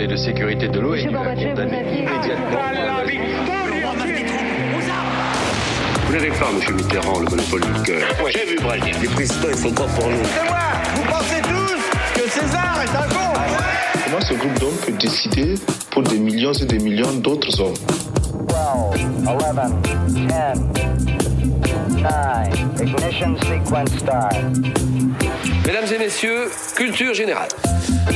[0.00, 2.58] Conseil de sécurité de l'ONU a condamné immédiatement.
[6.06, 8.08] Vous n'avez pas, monsieur Mitterrand, le monopole du cœur.
[8.32, 8.94] J'ai vu Brazil.
[9.02, 10.24] Les présidents, ils sont pas pour nous.
[10.24, 10.58] C'est moi
[10.94, 13.34] Vous pensez tous que César est un con
[14.06, 15.54] Comment ce groupe d'hommes peut décider
[15.90, 17.74] pour des millions et des millions d'autres hommes
[18.48, 18.56] 12,
[19.26, 19.36] 11,
[20.14, 20.58] 10, 9,
[22.80, 24.34] ignition sequence start.
[25.66, 27.48] Mesdames et messieurs, culture générale.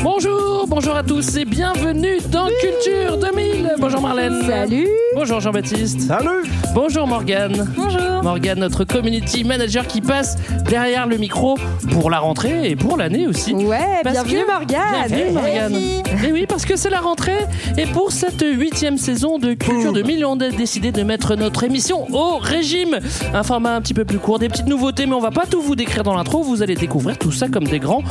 [0.02, 3.74] Bonjour, bonjour à tous et bienvenue dans Culture 2000.
[3.78, 4.42] Bonjour Marlène.
[4.46, 6.00] Salut Bonjour Jean-Baptiste.
[6.02, 6.44] Salut
[6.74, 7.66] Bonjour Morgane.
[7.76, 10.36] Bonjour Morgane, notre community manager qui passe
[10.68, 11.56] derrière le micro
[11.92, 13.54] pour la rentrée et pour l'année aussi.
[13.54, 15.72] Ouais, Parce bienvenue que- Morgane Bienvenue Morgane.
[16.22, 17.38] Et oui, parce que c'est la rentrée.
[17.78, 22.06] Et pour cette huitième saison de Culture 2000, on a décidé de mettre notre émission
[22.14, 22.98] au régime.
[23.32, 25.60] Un format un petit peu plus court, des petites nouveautés, mais on va pas tout
[25.60, 26.42] vous décrire dans l'intro.
[26.42, 28.02] Vous allez découvrir tout ça comme des grands.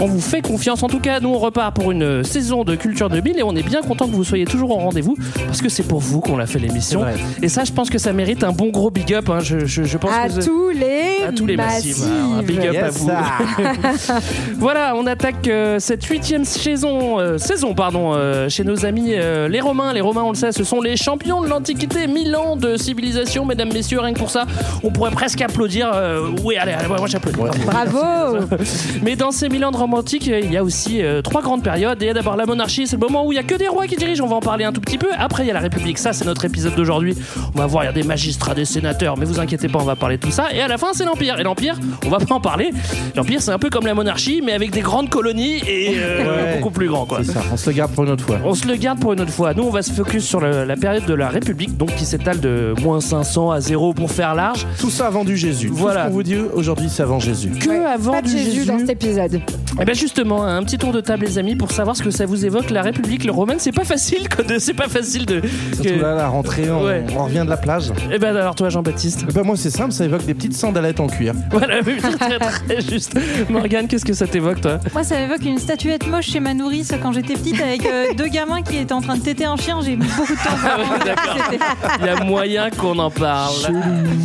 [0.00, 0.82] On vous fait confiance.
[0.82, 3.62] En tout cas, nous, on repart pour une saison de Culture 2000 et on est
[3.62, 6.46] bien content que vous soyez toujours au rendez-vous parce que c'est pour vous qu'on a
[6.46, 7.02] fait l'émission.
[7.42, 9.28] Et ça, je pense que ça mérite un bon gros big up.
[9.30, 9.40] hein.
[9.40, 12.02] Je, je- je pense À que tous les à tous les massifs.
[12.04, 13.10] Alors, un big up à vous.
[14.58, 19.48] voilà, on attaque euh, cette huitième saison, euh, saison pardon, euh, chez nos amis euh,
[19.48, 19.92] les Romains.
[19.92, 22.06] Les Romains, on le sait, ce sont les champions de l'Antiquité.
[22.06, 24.00] Mille ans de civilisation, mesdames, messieurs.
[24.00, 24.44] Rien que pour ça,
[24.82, 25.90] on pourrait presque applaudir.
[25.94, 27.58] euh, oui, allez, allez, moi j'applaudis.
[27.66, 28.46] Bravo
[29.02, 31.98] Mais dans ces mille ans de romantique, il y a aussi euh, trois grandes périodes.
[32.02, 33.68] Il y a d'abord la monarchie, c'est le moment où il y a que des
[33.68, 34.22] rois qui dirigent.
[34.24, 35.08] On va en parler un tout petit peu.
[35.18, 35.98] Après, il y a la République.
[35.98, 37.16] Ça, c'est notre épisode d'aujourd'hui.
[37.54, 39.16] On va voir, il y a des magistrats, des sénateurs.
[39.16, 40.48] Mais vous inquiétez pas, on va parler de tout ça.
[40.52, 41.38] Et à la fin, c'est l'Empire.
[41.40, 42.70] Et l'Empire, on va pas en parler.
[43.16, 46.56] L'Empire, c'est un peu comme la monarchie, mais avec des grandes colonies et euh, Ouais.
[46.58, 47.20] beaucoup plus grand, quoi.
[47.38, 48.38] Ça, on se le garde pour une autre fois.
[48.44, 49.54] On se le garde pour une autre fois.
[49.54, 52.40] Nous, on va se focus sur le- la période de la République, donc qui s'étale
[52.40, 54.66] de moins 500 à 0 pour faire large.
[54.78, 55.68] Tout ça avant du Jésus.
[55.72, 56.02] Voilà.
[56.02, 57.50] Tout ce qu'on vous dit aujourd'hui, c'est avant Jésus.
[57.50, 59.40] Que Ouais, avant Pas de du Jésus, dans cet épisode.
[59.80, 62.26] Et bien justement, un petit tour de table les amis pour savoir ce que ça
[62.26, 63.58] vous évoque la République le romaine.
[63.58, 65.42] C'est pas facile, quoi, de- c'est pas facile de.
[65.74, 67.04] Surtout que- là, la rentrée, on, Ouais.
[67.16, 67.92] on revient de la plage.
[68.12, 69.24] Eh ben alors toi Jean-Baptiste.
[69.28, 71.34] Eh ben, moi, c'est simple, ça évoque des petites sandalettes en cuir.
[71.50, 73.12] Voilà, oui, très, très, très juste.
[73.50, 74.78] Morgane, qu'est-ce que ça t'évoque toi?
[74.92, 78.28] Moi, ça évoque une statuette moche chez ma nourrice quand j'étais petite avec euh, deux
[78.28, 79.80] gamins qui étaient en train de téter un chien.
[79.82, 81.64] J'ai mis beaucoup de temps Ah à comprendre ce que c'était.
[82.00, 83.54] Il y a moyen qu'on en parle.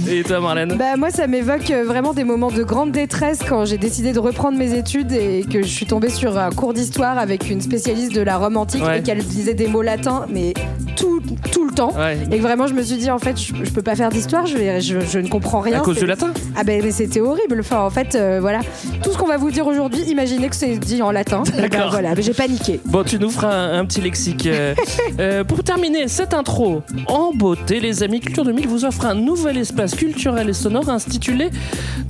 [0.10, 3.66] Et toi Marlène Bah moi ça m'évoque euh, vraiment des moments de grande détresse quand
[3.66, 7.18] j'ai décidé de reprendre mes études et que je suis tombée sur un cours d'histoire
[7.18, 9.00] avec une spécialiste de la Rome antique Ouais.
[9.00, 10.54] et qu'elle disait des mots latins mais
[10.96, 11.22] tout,
[11.52, 11.94] tout le temps.
[11.98, 12.18] Ouais.
[12.32, 14.46] Et que vraiment je me suis dit en fait je, je peux pas faire d'histoire,
[14.46, 15.78] je, vais- je, je ne comprends rien.
[15.78, 17.58] À cause C'est- du latin Ah ben mais c'était horrible.
[17.62, 18.60] Enfin en fait euh, voilà
[19.02, 21.44] tout ce qu'on va vous dire aujourd'hui, imaginez que c'est dit en latin.
[21.58, 21.92] Et ben, D'accord.
[21.92, 22.80] voilà, mais j'ai paniqué.
[22.94, 24.46] Bon, tu nous feras un, petit lexique.
[24.46, 24.76] Euh,
[25.20, 29.58] euh, pour terminer cette intro en beauté, les amis, Culture 2000 vous offre un nouvel
[29.58, 31.50] espace culturel et sonore intitulé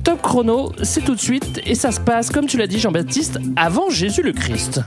[0.02, 0.72] Top Chrono.
[0.82, 4.20] C'est tout de suite et ça se passe, comme tu l'as dit Jean-Baptiste, avant Jésus
[4.20, 4.82] le Christ.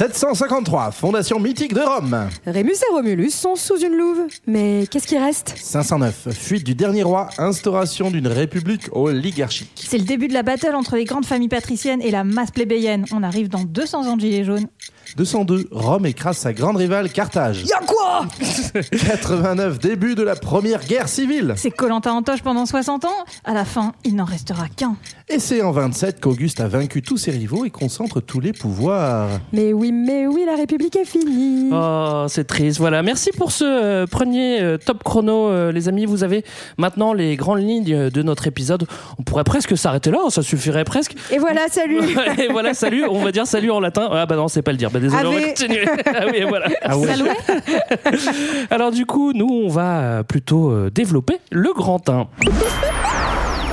[0.00, 2.30] 753, fondation mythique de Rome.
[2.46, 4.28] Rémus et Romulus sont sous une louve.
[4.46, 5.52] Mais qu'est-ce qui reste?
[5.54, 9.84] 509, fuite du dernier roi, instauration d'une république oligarchique.
[9.86, 13.04] C'est le début de la battle entre les grandes familles patriciennes et la masse plébéienne.
[13.12, 14.68] On arrive dans 200 ans de gilets jaunes.
[15.16, 17.64] 202, Rome écrase sa grande rivale Carthage.
[17.66, 18.26] Y'a quoi
[18.90, 21.54] 89, début de la première guerre civile.
[21.56, 23.08] C'est Colanta en toche pendant 60 ans.
[23.44, 24.96] À la fin, il n'en restera qu'un.
[25.28, 29.28] Et c'est en 27 qu'Auguste a vaincu tous ses rivaux et concentre tous les pouvoirs.
[29.52, 31.70] Mais oui, mais oui, la République est finie.
[31.72, 32.78] Oh, c'est triste.
[32.78, 33.02] Voilà.
[33.02, 36.04] Merci pour ce euh, premier euh, top chrono, euh, les amis.
[36.06, 36.44] Vous avez
[36.78, 38.86] maintenant les grandes lignes de notre épisode.
[39.18, 40.18] On pourrait presque s'arrêter là.
[40.26, 41.14] hein, Ça suffirait presque.
[41.32, 42.00] Et voilà, salut
[42.38, 43.04] Et voilà, salut.
[43.08, 44.08] On va dire salut en latin.
[44.12, 44.90] Ah bah non, c'est pas le dire.
[44.90, 45.46] Bah désolé, on va Ave.
[45.48, 45.84] continuer.
[46.06, 46.66] Ah oui, voilà.
[46.82, 47.08] Ah ouais.
[48.70, 52.28] Alors du coup, nous, on va euh, plutôt euh, développer le grand 1.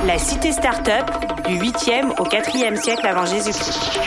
[0.06, 1.10] La cité start-up
[1.46, 3.98] du 8e au 4e siècle avant Jésus-Christ.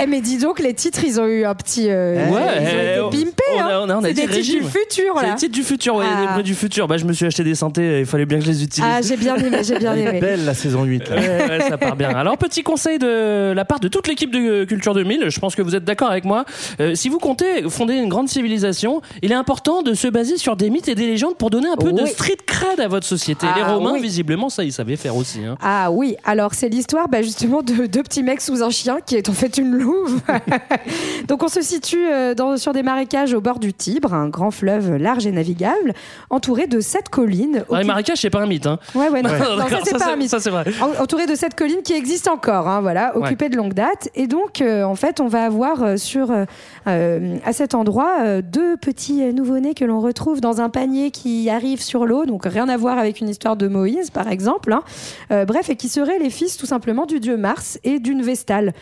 [0.00, 1.88] Eh mais dis donc, les titres, ils ont eu un petit...
[1.90, 3.00] euh, Ouais, ils ont eh, été
[3.56, 3.80] on- hein.
[3.84, 4.60] on a- on a C'est des titres régime.
[4.60, 5.32] du futur, C'est là.
[5.32, 6.20] le titre du futur, ouais, Ah.
[6.20, 6.88] les bruits du futur.
[6.88, 8.90] Bah, je me suis acheté des synthés, il fallait bien que je les utilise.
[8.92, 10.20] Ah, j'ai bien aimé, j'ai bien Elle est aimé.
[10.20, 11.08] belle la saison 8.
[11.10, 11.16] là.
[11.16, 12.10] Ouais, ouais, ça part bien.
[12.10, 15.62] Alors, petit conseil de la part de toute l'équipe de Culture 2000, je pense que
[15.62, 16.44] vous êtes d'accord avec moi.
[16.80, 20.56] Euh, si vous comptez fonder une grande civilisation, il est important de se baser sur
[20.56, 23.46] des mythes et des légendes pour donner un peu de street cred à votre société.
[23.50, 24.00] Ah, Les Romains, oui.
[24.02, 25.40] visiblement, ça, ils savaient faire aussi.
[25.44, 25.56] hein.
[25.62, 29.16] Ah oui, alors c'est l'histoire bah, justement de deux petits mecs sous un chien qui
[29.16, 30.20] est en fait une louve.
[31.28, 34.50] Donc on se situe euh, dans, sur des marécages au bord du Tibre, un grand
[34.50, 35.94] fleuve large et navigable,
[36.28, 37.64] entouré de sept collines.
[37.70, 38.66] Ouais, les marécages, c'est pas un mythe.
[38.66, 38.78] Hein.
[38.94, 40.28] Ouais, ouais, non, non, ça, c'est pas un mythe.
[40.28, 40.64] ça, c'est vrai.
[40.82, 44.10] En- Entouré de cette colline qui existe encore, hein, voilà, occupée de longue date.
[44.14, 48.76] Et donc, euh, en fait, on va avoir euh, sur euh, à cet endroit deux
[48.76, 52.76] petits nouveau-nés que l'on retrouve dans un panier qui arrive sur l'eau, donc rien à
[52.76, 54.72] voir avec une histoire de Moïse, par exemple.
[55.30, 55.44] hein.
[55.46, 58.72] Bref, et qui seraient les fils tout simplement du dieu Mars et d'une Vestale.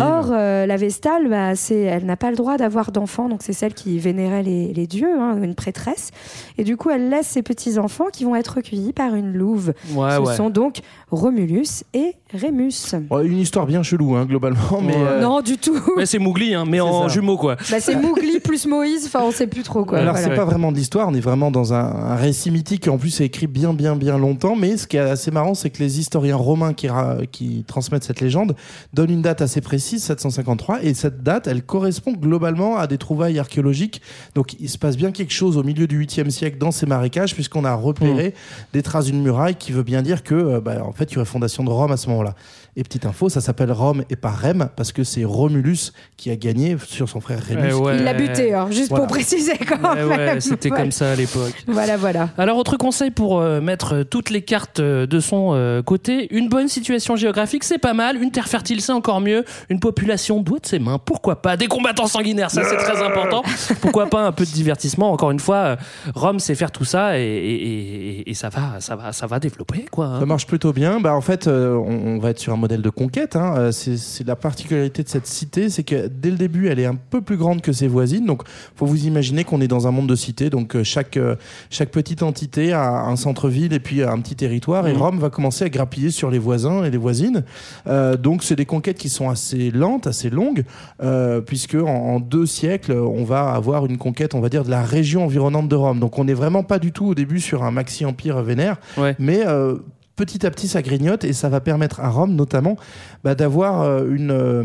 [0.00, 3.52] Or, euh, la Vestale, bah, c'est, elle n'a pas le droit d'avoir d'enfants, donc c'est
[3.52, 6.10] celle qui vénérait les, les dieux, hein, une prêtresse.
[6.58, 9.74] Et du coup, elle laisse ses petits-enfants qui vont être recueillis par une louve.
[9.94, 10.36] Ouais, Ce ouais.
[10.36, 10.80] sont donc
[11.10, 12.94] Romulus et Rémus.
[13.10, 14.80] Ouais, une histoire bien chelou, hein, globalement.
[14.82, 15.02] Mais, Ouais.
[15.02, 15.78] euh, Non, du tout.
[15.96, 17.08] Mais c'est Mowgli, hein, mais en ça.
[17.08, 17.56] jumeau, quoi.
[17.70, 19.98] Bah, c'est Mowgli plus Moïse, enfin, on sait plus trop quoi.
[19.98, 20.28] Alors Voilà.
[20.28, 22.96] c'est pas vraiment de l'histoire, on est vraiment dans un, un récit mythique qui en
[22.98, 24.56] plus est écrit bien bien bien longtemps.
[24.56, 28.56] Mais ce qui est assez marrant, c'est que les historiens romains qui transmettent cette légende
[28.94, 33.38] donnent une date assez précise, 753, et cette date, elle correspond globalement à des trouvailles
[33.38, 34.02] archéologiques.
[34.34, 37.34] Donc il se passe bien quelque chose au milieu du 8e siècle dans ces marécages,
[37.34, 38.34] puisqu'on a repéré
[38.72, 41.16] des traces d'une muraille qui veut bien dire que, euh, bah, en fait, il y
[41.18, 42.34] aurait fondation de Rome à ce moment-là.
[42.74, 46.36] Et petite info, ça s'appelle Rome et pas Rem, parce que c'est Romulus qui a
[46.36, 47.68] gagné sur son frère Rémus.
[47.68, 47.96] Eh ouais.
[47.98, 49.04] Il l'a buté, hein, juste Voilà.
[49.04, 50.40] pour préciser quand Ouais, ouais, même.
[50.40, 51.52] c'était comme ça à l'époque.
[51.66, 52.30] Voilà, voilà.
[52.38, 56.48] Alors, autre conseil pour euh, mettre toutes les cartes euh, de son euh, côté, une
[56.48, 58.16] bonne situation géographique, c'est pas mal.
[58.22, 59.44] Une terre fertile, c'est encore mieux.
[59.68, 61.58] Une population douée de ses mains, pourquoi pas.
[61.58, 63.42] Des combattants sanguinaires, ça c'est très important.
[63.82, 65.12] Pourquoi pas un peu de divertissement.
[65.12, 65.76] Encore une fois, euh,
[66.14, 69.38] Rome sait faire tout ça et, et- et- et ça va, ça va, ça va
[69.40, 70.06] développer quoi.
[70.06, 70.20] hein.
[70.20, 71.00] Ça marche plutôt bien.
[71.00, 73.36] Bah, en fait, euh, on, on va être sur un modèle de conquête.
[73.36, 73.54] hein.
[73.58, 76.94] Euh, C'est la particularité de cette cité, c'est que dès le début, elle est un
[76.94, 78.24] peu plus grande que ses voisines.
[78.24, 78.42] Donc,
[78.76, 80.48] faut vous imaginer qu'on est dans un monde de cité.
[80.48, 81.36] Donc, euh, chaque euh,
[81.70, 84.86] chaque petite entité a un centre-ville et puis un petit territoire.
[84.88, 85.02] Et Mhm.
[85.02, 87.44] Rome va commencer à grappiller sur les voisins et les voisines.
[87.86, 90.64] Euh, donc, c'est des conquêtes qui sont assez lentes, assez longues,
[91.02, 94.70] euh, puisque en, en deux siècles, on va avoir une conquête, on va dire, de
[94.70, 95.98] la région environnante de Rome.
[96.00, 99.16] Donc, on n'est vraiment pas du tout au début sur un maxi empire vénère, Ouais.
[99.18, 99.76] mais euh,
[100.16, 102.76] petit à petit ça grignote et ça va permettre à Rome notamment
[103.24, 104.64] bah, d'avoir euh, une euh,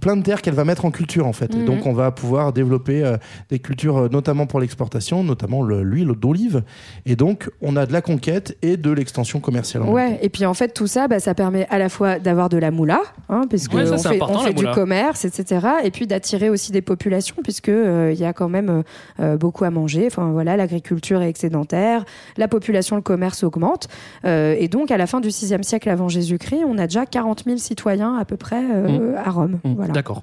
[0.00, 1.54] plein de terres qu'elle va mettre en culture en fait.
[1.54, 1.64] Et Mhm.
[1.64, 3.16] donc on va pouvoir développer euh,
[3.50, 6.62] des cultures euh, notamment pour l'exportation, notamment le- l'huile d'olive.
[7.06, 9.84] Et donc on a de la conquête et de l'extension commerciale.
[9.84, 12.48] en Ouais, et puis en fait, tout ça, bah, ça permet à la fois d'avoir
[12.48, 14.74] de la moula, hein, puisque Ouais, ça, on c'est fait, on du moula.
[14.74, 15.66] commerce, etc.
[15.84, 18.82] Et puis d'attirer aussi des populations, puisque euh, il y a quand même
[19.38, 20.06] beaucoup à manger.
[20.06, 22.04] Enfin voilà, l'agriculture est excédentaire,
[22.36, 23.88] la population, le commerce augmente.
[24.24, 27.44] Euh, et donc, à la fin du 6e siècle avant Jésus-Christ, on a déjà 40
[27.44, 29.58] 000 citoyens à peu près euh, à Rome.
[29.64, 29.92] Mmh, Voilà.
[29.92, 30.22] D'accord.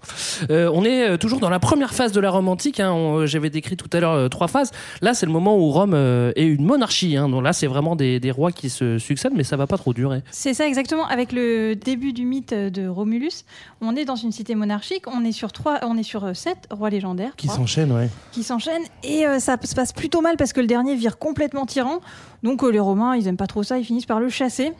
[0.49, 2.79] Euh, on est euh, toujours dans la première phase de la Rome antique.
[2.79, 2.91] hein.
[2.91, 4.71] On- J'avais décrit tout à l'heure euh, trois phases.
[5.01, 7.17] Là, c'est le moment où Rome euh, est une monarchie.
[7.17, 7.29] hein.
[7.29, 9.93] Donc là, c'est vraiment des, des rois qui se succèdent, mais ça va pas trop
[9.93, 10.21] durer.
[10.31, 11.05] C'est ça exactement.
[11.07, 13.45] Avec le début du mythe de Romulus,
[13.81, 15.03] on est dans une cité monarchique.
[15.07, 18.09] On est sur trois, on est sur sept rois légendaires Qui s'enchaînent, ouais.
[18.31, 21.65] qui s'enchaînent et euh, ça se passe plutôt mal parce que le dernier vire complètement
[21.65, 21.99] tyran.
[22.43, 23.77] Donc euh, les Romains, ils aiment pas trop ça.
[23.79, 24.71] Ils finissent par le chasser.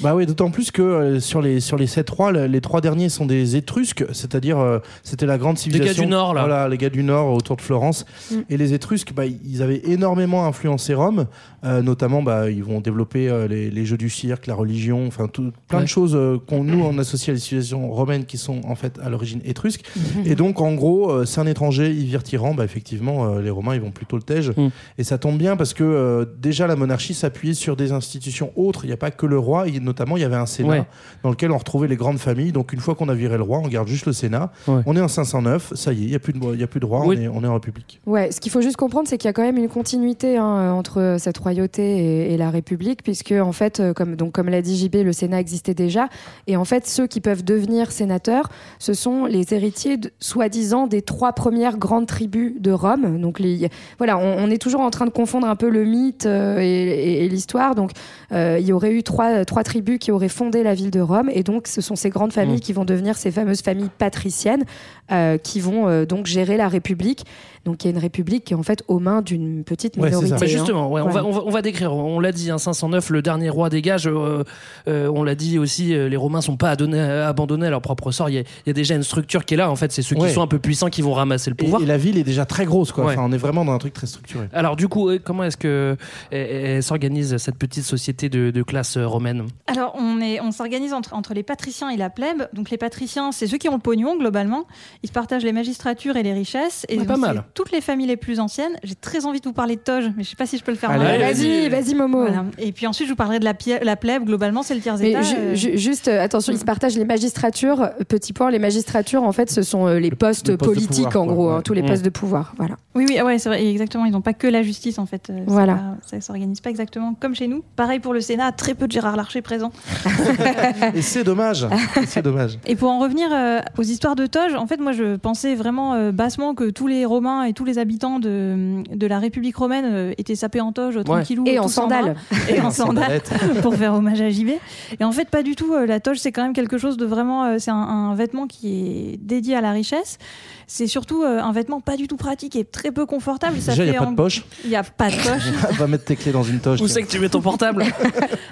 [0.00, 2.80] Bah oui, d'autant plus que euh, sur les sur les sept rois, le- les trois
[2.80, 6.04] derniers sont des Étrusques, c'est-à-dire euh, c'était la grande civilisation.
[6.04, 6.42] du Nord, là.
[6.42, 8.06] Voilà, les gars du Nord autour de Florence.
[8.30, 8.34] Mm.
[8.48, 11.26] Et les Étrusques, bah, ils avaient énormément influencé Rome,
[11.64, 15.26] euh, notamment bah ils vont développer euh, les, les jeux du cirque, la religion, enfin
[15.26, 15.84] tout plein Ouais.
[15.84, 18.98] de choses euh, qu'on nous on associe à les civilisations romaines qui sont en fait
[19.02, 19.84] à l'origine étrusques.
[19.96, 20.26] Mhm.
[20.26, 23.50] Et donc en gros, euh, c'est un étranger, il vire tyran, bah effectivement euh, les
[23.50, 24.50] Romains ils vont plutôt le tège.
[24.56, 24.68] Mm.
[24.98, 28.84] Et ça tombe bien parce que euh, déjà la monarchie s'appuyait sur des institutions autres.
[28.84, 30.82] Il n'y a pas que le roi, et notamment il y avait un sénat Ouais.
[31.22, 32.52] dans lequel on retrouvait les grandes familles.
[32.52, 34.52] Donc une fois qu'on a viré le roi, on garde juste le sénat.
[34.68, 34.82] Ouais.
[34.86, 36.66] On est en 509, ça y est, il n'y a plus de, il y a
[36.66, 37.16] plus de roi, Oui.
[37.18, 38.00] on, est, on est en république.
[38.06, 40.72] Ouais, ce qu'il faut juste comprendre, c'est qu'il y a quand même une continuité hein,
[40.72, 41.82] entre cette royauté
[42.28, 45.12] et, et la République, puisque en fait, euh, comme donc comme l'a dit JB, le
[45.12, 46.08] Sénat existait déjà,
[46.46, 51.02] et en fait, ceux qui peuvent devenir sénateurs, ce sont les héritiers, de- soi-disant, des
[51.02, 53.20] trois premières grandes tribus de Rome.
[53.20, 56.26] Donc les, voilà, on, on est toujours en train de confondre un peu le mythe
[56.26, 57.74] euh, et, et- et l'histoire.
[57.74, 57.90] Donc
[58.32, 61.30] euh, il y aurait eu trois trois tribus qui auraient fondé la ville de Rome,
[61.32, 62.60] et donc ce sont ces grandes familles Mm.
[62.60, 64.64] qui vont devenir ces fameuses familles patriciennes
[65.12, 67.24] euh, qui vont euh, donc gérer la République.
[67.64, 70.32] Donc il y a une république qui est en fait aux mains d'une petite minorité.
[70.32, 70.46] Hein.
[70.46, 71.92] justement, ouais, on, va, on, va, on va décrire.
[71.92, 74.06] On l'a dit, hein, 509, le dernier roi dégage.
[74.06, 74.44] euh,
[74.88, 78.10] euh, on l'a dit aussi, euh, les Romains sont pas adonnés- abandonnés à leur propre
[78.12, 78.30] sort.
[78.30, 79.70] Il y, a, il y a déjà une structure qui est là.
[79.70, 80.30] En fait, c'est ceux qui Ouais.
[80.32, 81.82] sont un peu puissants qui vont ramasser le pouvoir.
[81.82, 83.04] et la ville est déjà très grosse, quoi.
[83.04, 83.12] Ouais.
[83.12, 84.48] Enfin, on est vraiment dans un truc très structuré.
[84.52, 85.96] Alors du coup, comment est-ce que
[86.32, 89.44] euh, s'organise cette petite société de, de classe euh, Romaine?
[89.66, 92.48] Alors, on est, on s'organise entre, entre les patriciens et la plèbe.
[92.52, 94.64] Donc, les patriciens, c'est ceux qui ont le pognon, globalement.
[95.02, 96.86] Ils se partagent les magistratures et les richesses.
[96.88, 97.44] Et Ouais, pas mal.
[97.54, 98.72] Toutes les familles les plus anciennes.
[98.82, 100.70] J'ai très envie de vous parler de Toge, mais je sais pas si je peux
[100.72, 100.90] le faire.
[100.96, 102.20] Vas-y, vas-y, Momo.
[102.22, 102.44] Voilà.
[102.58, 104.24] Et puis ensuite, je vous parlerai de la, la plèbe.
[104.24, 105.22] Globalement, c'est le tiers Mais état.
[105.22, 107.90] ju- euh, ju- juste, euh, attention, ils se partagent les magistratures.
[108.08, 111.48] Petit point, les magistratures, en fait, ce sont euh, les postes politiques, pouvoir, en gros,
[111.50, 111.54] ouais.
[111.56, 111.86] hein, tous les Mm.
[111.86, 112.54] postes de pouvoir.
[112.56, 112.76] Voilà.
[112.94, 114.04] Oui, oui, ouais, c'est vrai, exactement.
[114.04, 115.30] Ils n'ont pas que la justice, en fait.
[115.30, 115.74] Euh, Voilà.
[115.74, 117.62] pas- Ça s'organise pas exactement comme chez nous.
[117.76, 119.72] Pareil pour le Sénat, très peu de Gérard Larcher présent.
[120.94, 121.66] Et c'est dommage.
[122.00, 122.58] Et c'est dommage.
[122.66, 125.94] Et pour en revenir euh, aux histoires de Toge, en fait, moi, je pensais vraiment
[125.94, 129.84] euh, bassement que tous les Romains et tous les habitants de, de la République romaine
[129.90, 132.16] euh, étaient sapés en toge, tranquillou, Et en sandales.
[132.48, 133.60] et en sandales, Sandalette.
[133.62, 134.50] pour faire hommage à JB.
[134.98, 135.74] Et en fait, pas du tout.
[135.74, 137.44] Euh, La toge, c'est quand même quelque chose de vraiment.
[137.44, 140.18] euh, c'est un, un vêtement qui est dédié à la richesse.
[140.66, 143.56] C'est surtout un vêtement pas du tout pratique et très peu confortable.
[143.56, 144.44] Déjà, il n'y a pas de poche.
[144.62, 145.76] Il n'y a pas de poche.
[145.78, 146.80] Va mettre tes clés dans une toche.
[146.80, 147.84] Où c'est que tu mets ton portable?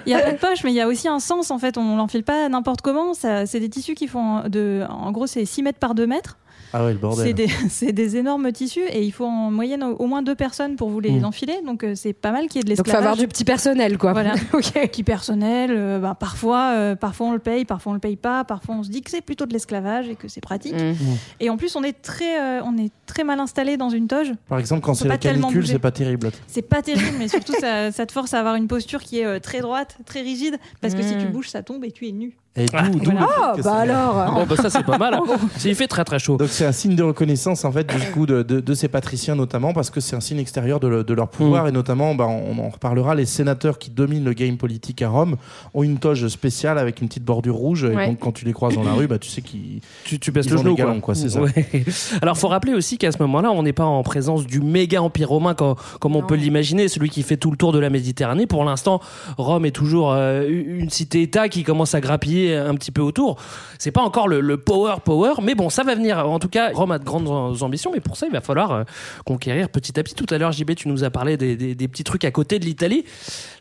[0.05, 1.49] Il n'y a pas de poche, mais il y a aussi un sens.
[1.49, 3.13] En fait, on l'enfile pas n'importe comment.
[3.13, 4.83] C'est des tissus qui font de.
[4.89, 6.37] En gros, c'est 6 mètres par 2 mètres.
[6.73, 7.33] Ah ouais, le C'est bordel.
[7.33, 10.75] des, c'est des énormes tissus et il faut en moyenne au, au moins deux personnes
[10.75, 11.25] pour vous les Mm.
[11.25, 11.55] enfiler.
[11.65, 13.01] Donc euh, c'est pas mal qu'il y ait de Donc, faut l'esclavage.
[13.05, 14.13] avoir du petit personnel, quoi.
[14.13, 14.33] Voilà.
[14.91, 18.43] Qui personnel, euh, bah, parfois, euh, parfois on le paye, parfois on le paye pas,
[18.43, 20.75] parfois on se dit que c'est plutôt de l'esclavage et que c'est pratique.
[20.75, 20.93] Mm.
[21.39, 24.31] Et en plus, on est très, euh, on est très mal installé dans une toge.
[24.47, 26.31] Par exemple, quand On c'est la canicule, c'est pas terrible.
[26.47, 29.25] C'est pas terrible, mais surtout ça, ça te force à avoir une posture qui est
[29.25, 32.11] euh, très droite, très rigide, parce que si tu bouges, ça tombe et tu es
[32.11, 32.37] nu.
[32.55, 33.19] Et d'où, Ah, d'où voilà.
[33.21, 34.31] le fait Oh, que bah c'est- alors.
[34.33, 35.13] Bon, bah, ça, c'est pas mal.
[35.15, 35.21] hein.
[35.55, 36.35] C'est- Il fait très très chaud.
[36.37, 39.35] Donc c'est un signe de reconnaissance en fait du coup de, de- de ces patriciens
[39.35, 42.27] notamment parce que c'est un signe extérieur de, le- de leur pouvoir et notamment bah,
[42.27, 45.37] on en reparlera les sénateurs qui dominent le game politique à Rome
[45.73, 48.07] ont une toge spéciale avec une petite bordure rouge et Ouais.
[48.07, 50.47] donc quand tu les croises dans la rue bah tu sais qu'ils Tu, tu baisses
[50.47, 51.41] Ils le ont genou, des galons, quoi, c'est ça.
[51.41, 51.53] Ouais.
[52.21, 55.29] Alors, faut rappeler aussi qu'à ce moment-là, on n'est pas en présence du méga empire
[55.29, 56.27] romain comme, comme on Non.
[56.27, 58.47] peut l'imaginer, celui qui fait tout le tour de la Méditerranée.
[58.47, 58.99] Pour l'instant,
[59.37, 63.37] Rome est toujours euh, une cité-État qui commence à grappiller un petit peu autour.
[63.79, 66.27] C'est pas encore le, power power, mais bon, ça va venir.
[66.27, 68.83] En tout cas, Rome a de grandes ambitions, mais pour ça, il va falloir euh,
[69.25, 70.15] conquérir petit à petit.
[70.15, 72.65] Tout à l'heure, JB, tu nous as parlé des, des- petits trucs à côté de
[72.65, 73.05] l'Italie.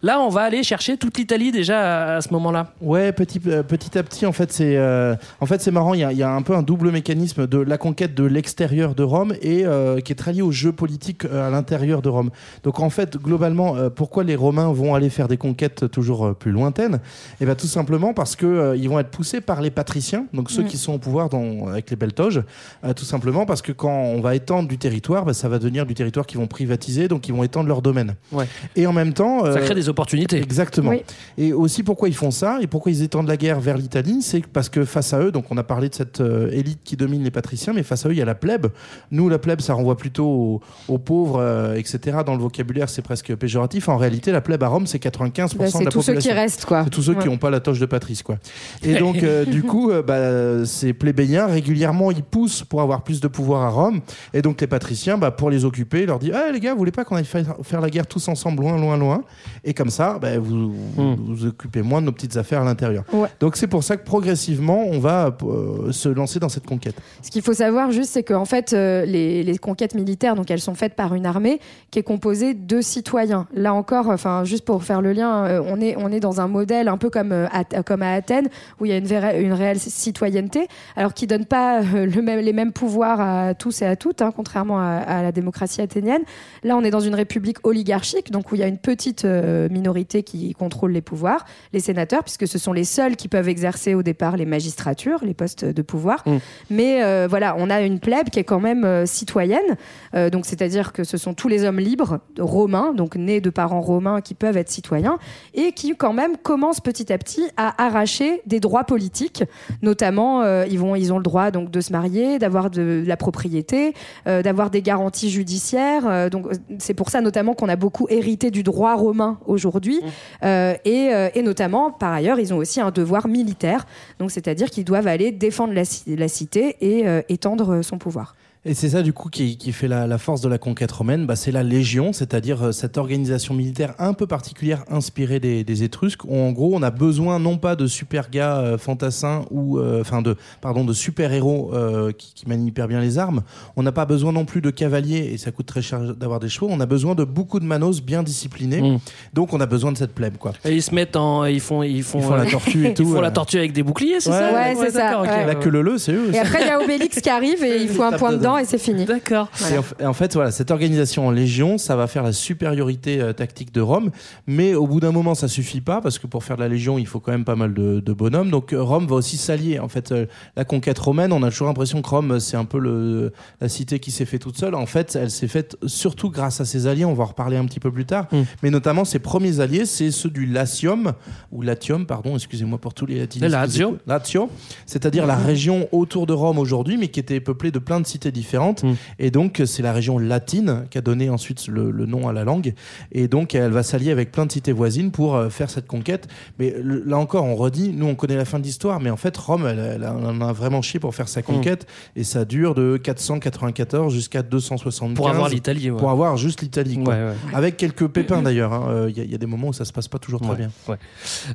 [0.02, 2.72] Là, on va aller chercher toute l'Italie déjà à, ce moment-là.
[2.80, 5.94] Ouais, petit, euh, petit à petit, en fait, c'est euh, en fait, marrant.
[5.94, 9.34] Il y, a, un peu un double mécanisme de la conquête de l'extérieur de Rome
[9.40, 9.64] et
[10.04, 12.30] qui est très lié au jeu politique à l'intérieur de Rome.
[12.64, 17.00] Donc, en fait, globalement, pourquoi les Romains vont aller faire des conquêtes toujours plus lointaines?
[17.40, 20.50] Eh ben, tout simplement parce que euh, ils vont être poussés par les patriciens, donc
[20.50, 22.42] ceux qui sont au pouvoir dans, avec les belles toges.
[22.84, 25.86] Euh, tout simplement parce que quand on va étendre du territoire, bah, ça va devenir
[25.86, 28.14] du territoire qu'ils vont privatiser, donc ils vont étendre leur domaine.
[28.32, 28.46] Ouais.
[28.76, 30.36] Et en même temps, Ça euh, crée des opportunités.
[30.38, 30.90] Exactement.
[30.90, 31.02] Oui.
[31.36, 34.46] Et aussi pourquoi ils font ça et pourquoi ils étendent la guerre vers l'Italie, c'est
[34.46, 37.22] parce que face à eux, donc on a parlé de cette euh, élite qui domine
[37.24, 38.66] les patriciens, mais face à eux il y a la plèbe.
[39.10, 42.18] Nous la plèbe ça renvoie plutôt aux, aux pauvres, euh, etc.
[42.24, 43.88] Dans le vocabulaire c'est presque péjoratif.
[43.88, 46.30] En réalité la plèbe à Rome c'est 95% Bah, de c'est la tous ceux population.
[46.30, 46.84] qui restent, quoi.
[46.84, 48.38] C'est tous ceux qui n'ont pas la toche de Patrice, quoi.
[48.82, 53.20] Et donc, euh, du coup, euh, bah, ces plébéiens, régulièrement, ils poussent pour avoir plus
[53.20, 54.00] de pouvoir à Rome.
[54.34, 56.78] Et donc, les patriciens, bah, pour les occuper, ils leur disent Ah, les gars, vous
[56.78, 59.22] voulez pas qu'on aille faire, faire la guerre tous ensemble, loin, loin, loin?
[59.64, 63.04] Et comme ça, bah, vous, vous vous occupez moins de nos petites affaires à l'intérieur.
[63.12, 63.28] Ouais.
[63.40, 66.96] Donc, c'est pour ça que progressivement, on va euh, se lancer dans cette conquête.
[67.22, 70.60] Ce qu'il faut savoir juste, c'est qu'en fait, euh, les, les conquêtes militaires, donc elles
[70.60, 71.60] sont faites par une armée
[71.90, 73.46] qui est composée de citoyens.
[73.54, 76.48] Là encore, enfin, juste pour faire le lien, euh, on est on est dans un
[76.48, 78.47] modèle un peu comme euh, à, comme à Athènes
[78.80, 82.22] où il y a une, vraie- une réelle citoyenneté, alors qui donne pas euh, le
[82.22, 85.80] même, les mêmes pouvoirs à tous et à toutes, hein, contrairement à, à la démocratie
[85.80, 86.22] athénienne.
[86.62, 89.68] Là, on est dans une république oligarchique, donc où il y a une petite euh,
[89.70, 93.94] minorité qui contrôle les pouvoirs, les sénateurs, puisque ce sont les seuls qui peuvent exercer
[93.94, 96.24] au départ les magistratures, les postes de pouvoir.
[96.70, 99.76] Mais euh, voilà, on a une plèbe qui est quand même euh, citoyenne,
[100.14, 103.80] euh, donc c'est-à-dire que ce sont tous les hommes libres romains, donc nés de parents
[103.80, 105.18] romains qui peuvent être citoyens
[105.54, 109.44] et qui quand même commencent petit à petit à arracher des droits politiques,
[109.82, 113.16] notamment euh, ils vont ils ont le droit donc de se marier, d'avoir de, la
[113.16, 113.94] propriété,
[114.26, 116.04] euh, d'avoir des garanties judiciaires.
[116.06, 116.46] euh, donc
[116.78, 120.00] c'est pour ça notamment qu'on a beaucoup hérité du droit romain aujourd'hui
[120.44, 123.86] Euh, et, et notamment par ailleurs ils ont aussi un devoir militaire,
[124.18, 128.34] donc c'est-à-dire qu'ils doivent aller défendre la, ci- la cité et étendre son pouvoir.
[128.64, 131.26] Et c'est ça du coup qui, qui fait la, la force de la conquête romaine,
[131.26, 135.84] bah, c'est la légion, c'est-à-dire euh, cette organisation militaire un peu particulière inspirée des, des
[135.84, 136.24] Étrusques.
[136.24, 140.00] Où, en gros, on a besoin non pas de super gars euh, fantassins ou euh,
[140.00, 143.42] enfin de pardon de super héros euh, qui, qui manient hyper bien les armes.
[143.76, 146.48] On n'a pas besoin non plus de cavaliers et ça coûte très cher d'avoir des
[146.48, 146.68] chevaux.
[146.70, 148.82] On a besoin de beaucoup de manos bien disciplinés.
[148.82, 148.98] Mm.
[149.34, 150.52] Donc on a besoin de cette plèbe quoi.
[150.64, 151.44] Et ils se mettent en.
[151.46, 153.06] Ils font, ils font, Ils font la tortue et Ils tout.
[153.06, 154.52] font la tortue avec des boucliers, c'est Ouais, ça?
[154.52, 155.28] ouais, c'est ça, d'accord, ok.
[155.28, 155.46] ouais.
[155.46, 156.34] La queue leu, c'est eux.
[156.34, 158.58] Et après il y a Obélix qui arrive et il faut un point de dedans
[158.58, 159.04] et c'est fini.
[159.04, 159.48] D'accord.
[159.70, 162.32] Et en, f- et en fait, voilà, cette organisation en légion, ça va faire la
[162.32, 164.10] supériorité euh, tactique de Rome.
[164.46, 166.98] Mais au bout d'un moment, ça suffit pas parce que pour faire de la légion,
[166.98, 168.50] il faut quand même pas mal de, de bonhommes.
[168.50, 169.78] Donc euh, Rome va aussi s'allier.
[169.78, 170.26] En fait, euh,
[170.56, 173.98] la conquête romaine, on a toujours l'impression que Rome, c'est un peu le, la cité
[173.98, 174.74] qui s'est fait toute seule.
[174.74, 177.04] En fait, elle s'est faite surtout grâce à ses alliés.
[177.04, 178.26] On va en reparler un petit peu plus tard.
[178.32, 178.42] Mm.
[178.62, 181.12] Mais notamment, ses premiers alliés, c'est ceux du Latium
[181.52, 182.34] ou Latium, pardon.
[182.36, 183.50] Excusez-moi pour tous les latinistes.
[183.52, 183.98] Lazio.
[184.06, 184.50] Lazio,
[184.86, 188.30] c'est-à-dire la région autour de Rome aujourd'hui, mais qui était peuplée de plein de cités
[188.38, 188.82] différentes.
[188.84, 188.94] Mm.
[189.18, 192.44] Et donc, c'est la région latine qui a donné ensuite le, le nom à la
[192.44, 192.74] langue.
[193.12, 196.28] Et donc, elle va s'allier avec plein de cités voisines pour euh, faire cette conquête.
[196.58, 199.36] Mais là encore, on redit, nous, on connaît la fin de l'histoire, mais en fait,
[199.36, 201.86] Rome, elle, elle en a vraiment chié pour faire sa conquête.
[202.16, 205.14] Et ça dure de 494 jusqu'à 275.
[205.16, 205.90] Pour avoir l'Italie.
[205.90, 205.98] ouais.
[205.98, 206.98] Pour avoir juste l'Italie.
[207.02, 207.14] quoi.
[207.14, 207.34] Ouais, ouais.
[207.54, 208.72] Avec quelques pépins d'ailleurs.
[208.72, 208.86] hein.
[208.88, 210.40] Euh, Il y, a- il y a des moments où ça se passe pas toujours
[210.40, 210.70] très bien.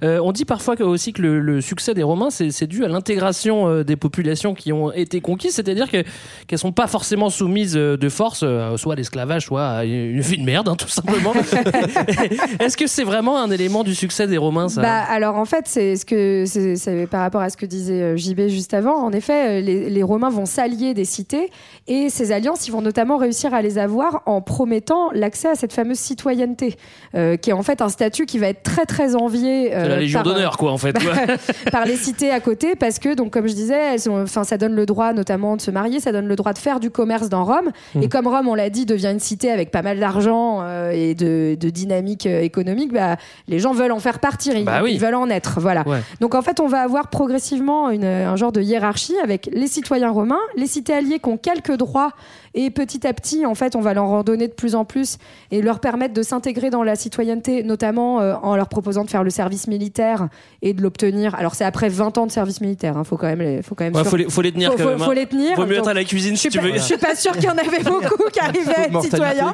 [0.04, 2.88] Euh, on dit parfois que- aussi que le, le succès des Romains, c'est dû à
[2.88, 6.04] l'intégration des populations qui ont été conquises, c'est-à-dire que-
[6.48, 10.20] qu'elles sont pas forcément soumises euh, de force, euh, soit à l'esclavage, soit à une
[10.20, 11.34] vie de merde, hein, tout simplement.
[12.60, 15.65] Est-ce que c'est vraiment un élément du succès des Romains, ça Bah, alors en fait,
[15.68, 18.96] c'est ce que c'est par rapport à ce que disait euh, JB juste avant.
[18.96, 21.50] En effet, euh, les, les Romains vont s'allier des cités
[21.88, 25.74] et ces alliances, ils vont notamment réussir à les avoir en promettant l'accès à cette
[25.74, 26.77] fameuse citoyenneté,
[27.13, 29.96] euh, qui est en fait un statut qui va être très très envié C'est la
[29.96, 30.96] euh, Légion par, euh, d'honneur, quoi, en fait.
[31.72, 34.86] par les cités à côté parce que donc comme je disais elles ça donne le
[34.86, 37.72] droit notamment de se marier ça donne le droit de faire du commerce dans Rome
[37.96, 38.03] Mm.
[38.03, 41.13] et comme Rome on l'a dit devient une cité avec pas mal d'argent euh, et
[41.13, 43.17] de, de dynamique euh, économique bah
[43.48, 44.91] les gens veulent en faire partir ils, Bah oui.
[44.93, 46.00] ils veulent en être voilà Ouais.
[46.22, 50.10] donc en fait on va avoir progressivement une, un genre de hiérarchie avec les citoyens
[50.12, 52.12] romains les cités alliées qui ont quelques droits
[52.55, 55.17] et petit à petit en fait on va leur en donner de plus en plus
[55.51, 59.24] et leur permettre de s'intégrer dans la citoyenneté notamment euh, en leur proposant de faire
[59.24, 60.27] le service militaire
[60.62, 63.41] et de l'obtenir alors c'est après 20 ans de service militaire hein, faut quand même
[63.41, 65.01] les, faut quand même Ouais, faut, les, faut les tenir faut, quand faut- même.
[65.01, 65.05] hein.
[65.05, 66.69] faut les tenir Vaut mieux être à la cuisine si tu veux.
[66.72, 69.53] pas, je suis pas sûre qu'il y en avait beaucoup qui arrivaient à être citoyens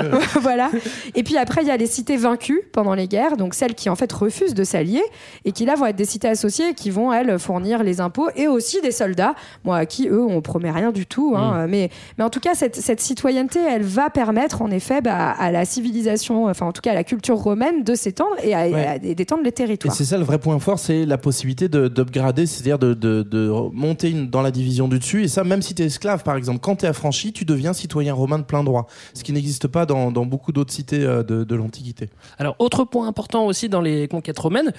[0.40, 0.70] voilà.
[1.14, 3.88] Et puis après, il y a les cités vaincues pendant les guerres, donc celles qui
[3.90, 5.02] en fait refusent de s'allier
[5.44, 8.48] et qui là vont être des cités associées qui vont elles fournir les impôts et
[8.48, 9.34] aussi des soldats,
[9.64, 11.34] moi à qui eux on promet rien du tout.
[11.36, 11.66] hein.
[11.68, 15.50] mais mais en tout cas cette, cette citoyenneté, elle va permettre en effet bah, à
[15.50, 18.98] la civilisation, enfin en tout cas à la culture romaine de s'étendre et Ouais.
[19.14, 19.94] d'étendre les Et territoires.
[19.94, 23.50] c'est ça le vrai point fort, c'est la possibilité de- d'upgrader, c'est-à-dire de, de- de
[23.72, 25.24] monter une- dans la division du dessus.
[25.24, 27.72] Et ça, même si tu es esclave, par exemple, quand tu es affranchi, tu deviens
[27.72, 28.86] citoyen romain de plein droit.
[29.14, 32.08] Ce qui n'existe pas dans, dans beaucoup d'autres cités euh, de, de l'Antiquité.
[32.38, 34.72] Alors, autre point important aussi dans les conquêtes romaines,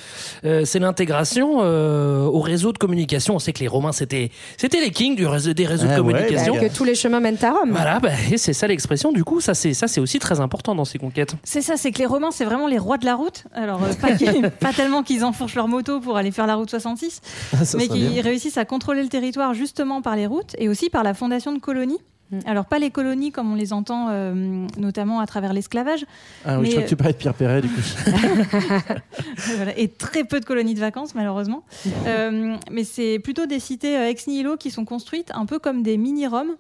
[0.46, 3.36] euh, c'est l'intégration euh, au réseau de communication.
[3.36, 4.32] On sait que les Romains, c'était
[4.80, 6.56] les kings du réseau, des réseaux Ah de ouais, communication.
[6.56, 7.72] que tous les chemins mènent à Rome.
[7.72, 9.12] Voilà, bah, et c'est ça l'expression.
[9.12, 11.36] Du coup, ça c'est ça c'est aussi très important dans ces conquêtes.
[11.44, 13.44] C'est ça, c'est que les Romains, c'est vraiment les rois de la route.
[13.54, 16.70] Alors, euh, pas, qu'ils- pas tellement qu'ils enfourchent leur moto pour aller faire la route
[16.70, 17.22] 66,
[17.64, 18.22] Ça mais qu'ils bien.
[18.22, 21.60] réussissent à contrôler le territoire justement par les routes et aussi par la fondation de
[21.60, 22.00] colonies.
[22.32, 22.40] Mm.
[22.46, 26.06] Alors, pas les colonies comme on les entend euh, notamment à travers l'esclavage,
[26.46, 27.80] Ah oui, mais, je crois que tu parlais de Pierre Perret, du coup.
[29.56, 31.64] Voilà, et très peu de colonies de vacances malheureusement.
[32.06, 35.84] Euh, mais c'est plutôt des cités euh, ex nihilo qui sont construites un peu comme
[35.84, 36.56] des mini-Roms.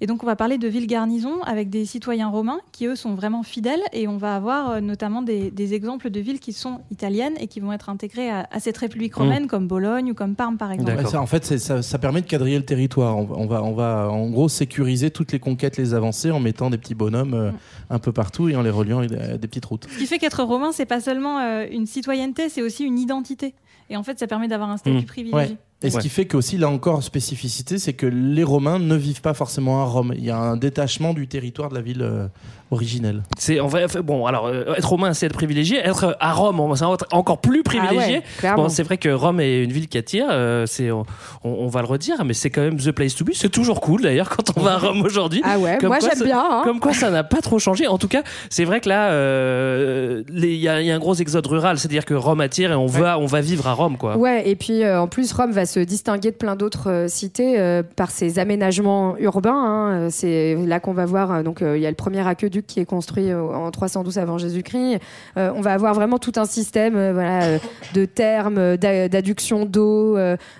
[0.00, 3.14] Et donc on va parler de villes garnisons avec des citoyens romains qui eux sont
[3.14, 6.80] vraiment fidèles et on va avoir euh, notamment des, des exemples de villes qui sont
[6.90, 10.34] italiennes et qui vont être intégrées à, à cette république romaine comme Bologne ou comme
[10.34, 11.06] Parme par exemple.
[11.06, 13.16] Ça, en fait, ça, ça permet de quadriller le territoire.
[13.16, 16.40] On, va- on va, on va en gros sécuriser toutes les conquêtes, les avancées en
[16.40, 17.50] mettant des petits bonhommes euh,
[17.90, 19.86] un peu partout et en les reliant à des, à des petites routes.
[19.90, 23.54] Ce qui fait qu'être romain c'est pas seulement euh, une citoyenneté, c'est aussi une identité.
[23.90, 25.04] Et en fait ça permet d'avoir un statut Mmh.
[25.04, 25.52] privilégié.
[25.52, 25.58] Ouais.
[25.84, 26.02] Et ce Ouais.
[26.02, 29.84] qui fait qu'aussi, là encore, spécificité, c'est que les Romains ne vivent pas forcément à
[29.84, 30.12] Rome.
[30.16, 32.26] Il y a un détachement du territoire de la ville euh,
[32.70, 33.22] originelle.
[33.38, 36.84] C'est en vrai, bon alors euh, être romain c'est être privilégié, être à Rome c'est
[37.12, 38.22] encore plus privilégié.
[38.42, 38.56] Ah ouais.
[38.56, 41.04] Bon, c'est vrai que Rome est une ville qui attire, euh, c'est on,
[41.44, 43.30] on va le redire, mais c'est quand même the place to be.
[43.34, 45.42] C'est toujours cool d'ailleurs quand on va à Rome aujourd'hui.
[45.44, 46.42] Ah ouais, Comme moi j'aime bien.
[46.50, 46.62] hein.
[46.64, 47.86] Comme quoi ça n'a pas trop changé.
[47.86, 50.98] En tout cas, c'est vrai que là, euh, il y, a il y a un
[50.98, 53.96] gros exode rural, c'est-à-dire que Rome attire et on va, on va vivre à Rome
[53.98, 54.16] quoi.
[54.16, 57.58] Ouais, et puis euh, en plus, Rome va se distinguer de plein d'autres euh, cités
[57.58, 59.52] euh, par ses aménagements urbains.
[59.54, 59.90] hein.
[59.92, 61.42] Euh, C'est là qu'on va voir.
[61.44, 64.98] donc, il y a le premier aqueduc qui est construit en 312 avant Jésus-Christ.
[65.36, 67.58] On va avoir vraiment tout un système, voilà,
[67.94, 70.16] de thermes, d'a- d'adduction d'eau,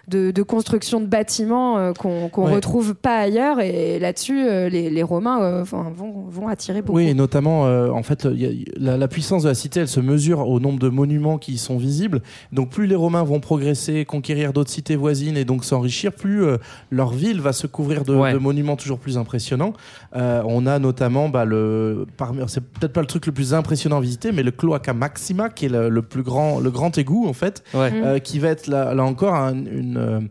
[0.09, 2.53] de, de construction de bâtiments qu'on Ouais.
[2.55, 3.61] retrouve pas ailleurs.
[3.61, 6.99] Et là-dessus, les, les Romains vont, vont attirer beaucoup.
[6.99, 9.89] Oui, et notamment, en fait, il y a- la, la puissance de la cité, elle
[9.89, 12.23] se mesure au nombre de monuments qui y sont visibles.
[12.53, 16.45] Donc, plus les Romains vont progresser, conquérir d'autres cités, cités voisines et donc s'enrichir, plus
[16.45, 16.57] euh,
[16.91, 18.33] leur ville va se couvrir de, Ouais.
[18.33, 19.73] de monuments toujours plus impressionnants.
[20.17, 23.99] Euh, on a notamment bah, le, parmi, c'est peut-être pas le truc le plus impressionnant
[23.99, 27.27] à visiter, mais le Cloaca Maxima, qui est le, le plus grand, le grand égout
[27.29, 27.91] en fait, Ouais.
[27.93, 30.29] euh, qui va être là, là encore un- une,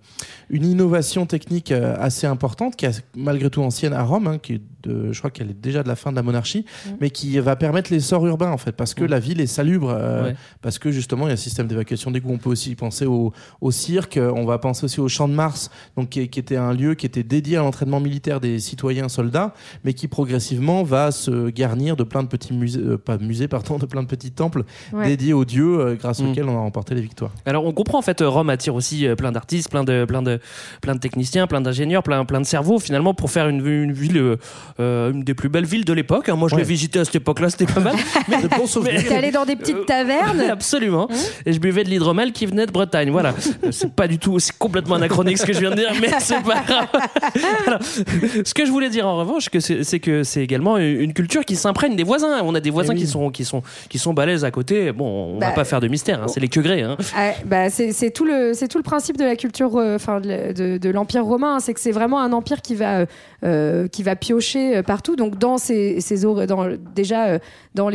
[0.50, 4.62] une innovation technique assez importante, qui est malgré tout ancienne à Rome, hein, qui est
[4.84, 6.66] de, je crois qu'elle est déjà de la fin de la monarchie,
[7.00, 10.24] mais qui va permettre l'essor urbain en fait, parce que la ville est salubre, euh,
[10.26, 10.36] Ouais.
[10.62, 12.32] parce que justement il y a un système d'évacuation d'égouts.
[12.34, 15.70] On peut aussi penser au, au cirque, on va penser aussi au champ de Mars,
[15.98, 19.54] donc qui, qui était un lieu qui était dédié à l'entraînement militaire des citoyens soldats,
[19.84, 23.78] mais qui progressivement va se garnir de plein de petits musées, euh, pas musées, pardon,
[23.78, 25.06] de plein de petits temples Ouais.
[25.08, 26.30] dédiés aux dieux, euh, grâce Mm.
[26.30, 27.32] auxquels on a remporté les victoires.
[27.46, 30.22] Alors on comprend en fait euh, Rome attire aussi euh, plein d'artistes, plein de plein
[30.22, 30.40] de
[30.82, 34.38] plein de techniciens, plein d'ingénieurs, plein plein de cerveaux finalement pour faire une, une ville
[34.80, 36.30] euh, une des plus belles villes de l'époque.
[36.30, 36.36] hein.
[36.36, 36.62] Moi je Ouais.
[36.62, 37.96] l'ai visité à cette époque-là, c'était pas mal.
[38.30, 39.02] Mais, De bons souvenirs.
[39.12, 40.40] Allé dans des petites tavernes?
[40.52, 41.08] Absolument.
[41.46, 43.10] Et je buvais de l'hydromel qui venait de Bretagne.
[43.12, 43.34] Voilà.
[43.72, 46.42] C'est pas du tout, c'est complètement anachronique ce que je viens de dire, mais c'est
[46.44, 46.88] pas grave.
[47.68, 51.56] Alors, ce que je voulais dire en revanche, c'est que c'est également une culture qui
[51.56, 52.42] s'imprègne des voisins.
[52.44, 53.02] On a des voisins Eh oui.
[53.06, 54.92] qui sont qui sont qui sont balèzes à côté.
[54.92, 56.22] Bon, on va Bah, pas faire de mystère.
[56.24, 56.28] hein.
[56.28, 56.82] C'est les queugrés.
[56.82, 56.98] Hein.
[57.16, 60.52] Ah, bah, c'est tout le c'est tout le principe de la culture euh, enfin de,
[60.54, 61.60] de- de l'empire romain hein.
[61.60, 63.06] c'est que c'est vraiment un empire qui va euh,
[63.44, 67.40] euh, qui va piocher partout donc dans ces, ces dans déjà
[67.76, 67.90] dans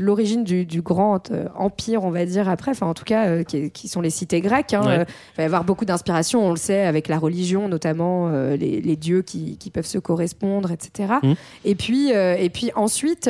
[0.00, 3.42] l'origine du, du grand euh, empire on va dire après enfin en tout cas euh,
[3.42, 4.82] qui, qui sont les cités grecques hein.
[4.86, 4.98] Ouais.
[5.00, 8.80] Euh, il va y avoir beaucoup d'inspiration on le sait avec la religion notamment les,
[8.80, 11.34] les dieux qui, qui peuvent se correspondre etc Mhm.
[11.64, 13.28] et puis et puis ensuite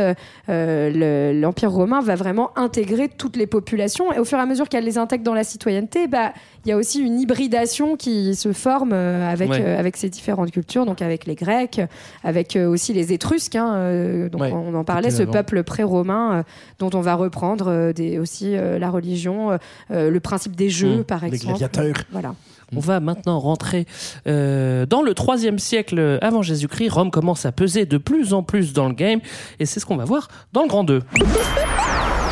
[0.49, 4.69] le- l'empire romain va vraiment intégrer toutes les populations et au fur et à mesure
[4.69, 6.33] qu'elle les intègre dans la citoyenneté bah
[6.65, 9.65] il y a aussi une hybridation qui se forme avec Ouais.
[9.65, 11.81] avec ces différentes cultures donc avec les grecs
[12.23, 16.43] avec aussi les étrusques hein, donc Ouais, on en parlait ce peuple pré-romain euh,
[16.81, 19.59] dont on va reprendre euh, des, aussi euh, la religion
[19.91, 21.05] le principe des jeux Mhm.
[21.05, 22.05] par Les exemple gladiateurs.
[22.11, 22.35] voilà
[22.77, 23.87] On va maintenant rentrer
[24.27, 26.89] euh, dans le troisième siècle avant Jésus-Christ.
[26.91, 29.21] Rome commence à peser de plus en plus dans le game
[29.59, 31.01] et c'est ce qu'on va voir dans le Grand 2.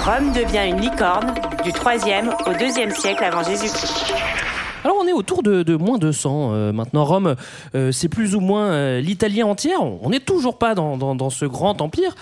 [0.04, 4.12] Rome devient une licorne du 3e au 2e siècle avant Jésus-Christ.
[4.84, 7.04] Alors on est autour de, de moins 200 euh, maintenant.
[7.04, 7.34] Rome,
[7.74, 9.82] euh, c'est plus ou moins euh, l'Italie entière.
[9.82, 12.14] On n'est toujours pas dans, dans- dans ce grand empire.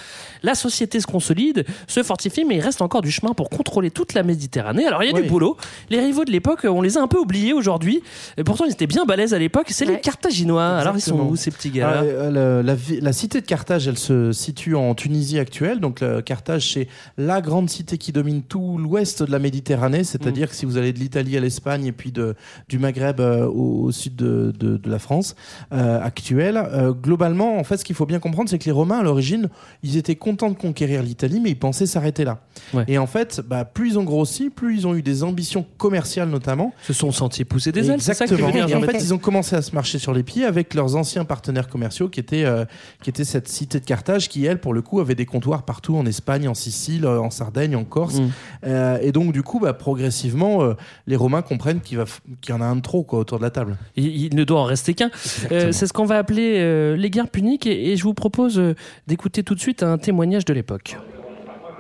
[0.42, 4.14] La société se consolide, se fortifie, mais il reste encore du chemin pour contrôler toute
[4.14, 4.87] la Méditerranée.
[4.87, 5.23] Alors il y a Oui.
[5.23, 5.57] du boulot.
[5.90, 8.03] Les rivaux de l'époque, on les a un peu oubliés aujourd'hui.
[8.37, 9.66] Et pourtant ils étaient bien balèzes à l'époque.
[9.71, 10.01] C'est les.
[10.01, 10.64] Carthaginois.
[10.79, 13.87] Alors ils sont où ces petits Ah, gars euh, le- la, la cité de Carthage,
[13.88, 15.81] elle se situe en Tunisie actuelle.
[15.81, 16.88] Donc, Carthage, c'est
[17.19, 20.05] la grande cité qui domine tout l'ouest de la Méditerranée.
[20.05, 22.35] C'est-à-dire que si vous allez de l'Italie à l'Espagne et puis de,
[22.68, 25.35] du Maghreb euh, au, au sud de, de- de la France
[25.72, 28.98] euh, actuelle, euh, globalement, en fait, ce qu'il faut bien comprendre, c'est que les Romains,
[28.98, 29.48] à l'origine,
[29.82, 32.38] ils étaient contents de conquérir l'Italie, mais ils pensaient s'arrêter là.
[32.74, 32.85] Ouais.
[32.88, 36.28] Et en fait, bah, plus ils ont grossi, plus ils ont eu des ambitions commerciales
[36.28, 36.72] notamment.
[36.82, 38.00] Se sont sentis pousser des ailes.
[38.00, 38.48] Ça Exactement.
[38.68, 41.24] Et en fait, ils ont commencé à se marcher sur les pieds avec leurs anciens
[41.24, 42.64] partenaires commerciaux qui étaient, euh,
[43.02, 45.96] qui étaient cette cité de Carthage qui, elle, pour le coup, avait des comptoirs partout
[45.96, 48.20] en Espagne, en Sicile, en Sardaigne, en Corse.
[48.20, 48.28] Mm.
[48.66, 50.74] Euh, et donc, du coup, bah, progressivement, euh,
[51.06, 52.04] les Romains comprennent qu'il, va
[52.40, 53.77] qu'il y en a un de trop quoi, autour de la table.
[53.96, 55.11] Il, il ne doit en rester qu'un.
[55.53, 58.59] Euh, c'est ce qu'on va appeler euh, les guerres puniques et, et je vous propose
[58.59, 58.75] euh,
[59.07, 60.96] d'écouter tout de suite un témoignage de l'époque.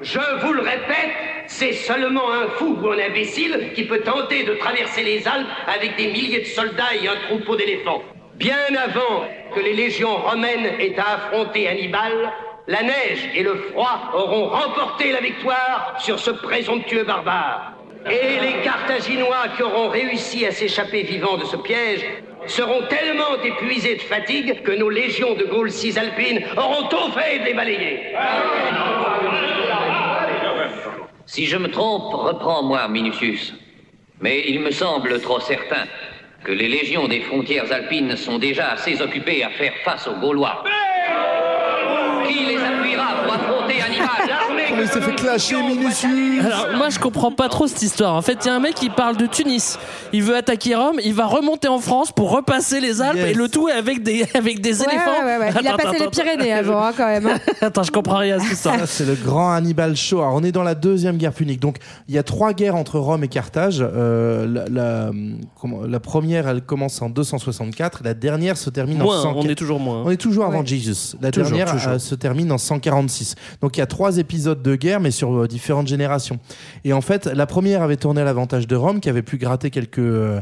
[0.02, 1.14] Je vous le répète,
[1.46, 5.96] c'est seulement un fou ou un imbécile qui peut tenter de traverser les Alpes avec
[5.96, 8.02] des milliers de soldats et un troupeau d'éléphants.
[8.38, 12.12] Bien avant que les légions romaines aient à affronter Hannibal,
[12.68, 17.75] la neige et le froid auront remporté la victoire sur ce présomptueux barbare.
[18.08, 22.04] Et les Carthaginois qui auront réussi à s'échapper vivants de ce piège
[22.46, 27.60] seront tellement épuisés de fatigue que nos légions de Gaulle cisalpines auront tout fait de
[27.62, 28.14] les.
[31.26, 33.52] Si je me trompe, reprends-moi, Minucius.
[34.20, 35.84] Mais il me semble trop certain
[36.44, 40.62] que les légions des frontières alpines sont déjà assez occupées à faire face aux Gaulois.
[42.28, 43.45] Qui les appuiera Hannibal
[44.80, 48.14] Il s'est fait clasher, Minucius Alors moi je comprends pas trop cette histoire.
[48.14, 49.78] En fait, il y a un mec qui parle de Tunis.
[50.12, 53.30] Il veut attaquer Rome, il va remonter en France pour repasser les Alpes Yes.
[53.30, 55.10] et le tout avec des avec des Ouais, éléphants.
[55.24, 55.50] ouais, ouais, ouais.
[55.60, 57.26] Il a Attends, passé les attends, Pyrénées avant, hein, quand même.
[57.26, 57.38] hein.
[57.62, 58.78] Attends, je comprends rien à cette histoire.
[58.78, 60.18] Ça, c'est le grand Hannibal Show.
[60.20, 61.60] Alors, on est dans la deuxième guerre punique.
[61.60, 63.78] Donc, il y a trois guerres entre Rome et Carthage.
[63.80, 65.10] Euh, la, la-
[65.60, 68.00] comment- la première, elle commence en 264.
[68.04, 69.32] La dernière se termine en Moins, 100.
[69.36, 70.02] on est toujours moins.
[70.04, 70.66] On est toujours avant Ouais.
[70.66, 71.16] Jesus.
[71.20, 71.92] La Toujours, dernière toujours.
[71.92, 73.34] euh, se termine en 146.
[73.60, 76.38] Donc il y a trois épisodes de guerre, mais sur euh, différentes générations.
[76.84, 79.70] Et en fait, la première avait tourné à l'avantage de Rome, qui avait pu gratter
[79.70, 80.40] quelques, euh,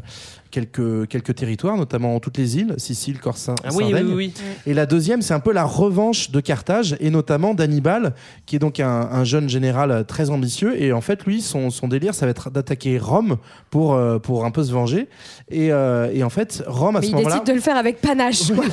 [0.54, 4.06] quelques, quelques territoires, notamment toutes les îles, Sicile, Corse, Ah oui, oui, Sardaigne.
[4.06, 4.32] oui, oui.
[4.66, 8.14] Et la deuxième, c'est un peu la revanche de Carthage et notamment d'Hannibal,
[8.46, 10.80] qui est donc un, un jeune général euh, très ambitieux.
[10.80, 13.36] Et en fait, lui, son, son délire, ça va être d'attaquer Rome
[13.70, 15.08] pour, euh, pour un peu se venger.
[15.50, 17.34] Et, euh, et en fait, Rome, à Mais ce il moment-là.
[17.34, 18.52] décide de le faire avec panache.
[18.52, 18.64] quoi.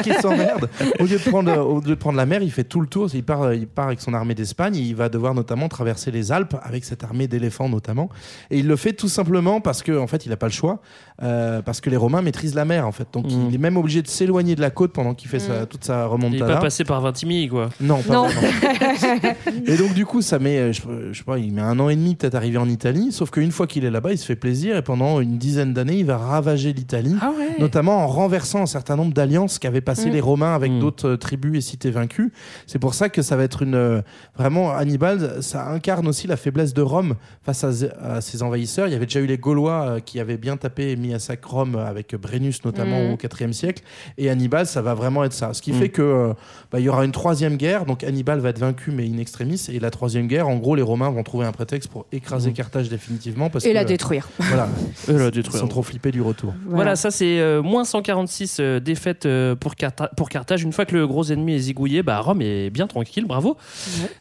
[0.02, 0.70] qui s'emmerde.
[0.98, 3.08] Au lieu de prendre, au lieu de prendre la mer, il fait tout le tour.
[3.12, 4.76] Il part, il part avec son armée d'Espagne.
[4.76, 8.08] Il va devoir notamment traverser les Alpes avec cette armée d'éléphants notamment.
[8.50, 10.80] Et il le fait tout simplement parce que en fait, il n'a pas le choix,
[11.22, 13.08] euh, parce que les Romains maîtrisent la mer en fait.
[13.12, 15.84] Donc il est même obligé de s'éloigner de la côte pendant qu'il fait sa- toute
[15.84, 16.44] sa Il remontada.
[16.44, 17.70] est pas passé par Vintimille, quoi.
[17.80, 18.26] Non, pas Non.
[18.26, 19.34] vraiment.
[19.66, 21.88] Et donc du coup, ça met, euh, je, je sais pas, il met un an
[21.88, 23.12] et demi peut-être arrivé en Italie.
[23.12, 25.98] Sauf qu'une fois qu'il est là-bas, il se fait plaisir et pendant une dizaine d'années,
[25.98, 27.58] il va ravager l'Italie, Ah ouais.
[27.58, 30.12] notamment en renversant un certain nombre d'alliances qu'avaient passé Mm.
[30.12, 30.80] les Romains avec Mm.
[30.80, 32.32] d'autres euh, tribus et cités vaincues.
[32.66, 34.00] C'est pour ça que ça va être une euh,
[34.36, 37.70] vraiment Hannibal, ça incarne aussi la faiblesse de Rome face à,
[38.02, 38.86] à ses envahisseurs.
[38.86, 41.18] Il y avait déjà eu les Gaulois euh, qui avaient bien tapé et mis à
[41.18, 43.12] sac Rome avec Brennus notamment Mm.
[43.12, 43.82] au IVe siècle.
[44.18, 45.52] Et Hannibal, ça va vraiment être ça.
[45.54, 45.78] Ce qui Mm.
[45.78, 46.32] fait que euh,
[46.72, 47.84] bah, il y aura une troisième guerre.
[47.84, 49.66] Donc Hannibal va être vaincu, mais in extremis.
[49.72, 52.88] Et la troisième guerre, en gros, les Romains vont trouver un prétexte pour écraser Carthage
[52.88, 54.28] définitivement parce Et que la détruire.
[54.38, 54.68] voilà,
[55.08, 55.60] Et la ils détruire.
[55.60, 56.54] sont trop flippés du retour.
[56.66, 60.62] Voilà, ça c'est euh, moins 146 euh, défaites euh, pour, Cartha- pour Carthage.
[60.62, 63.56] Une fois que le gros ennemi est zigouillé, bah, Rome est bien tranquille, bravo.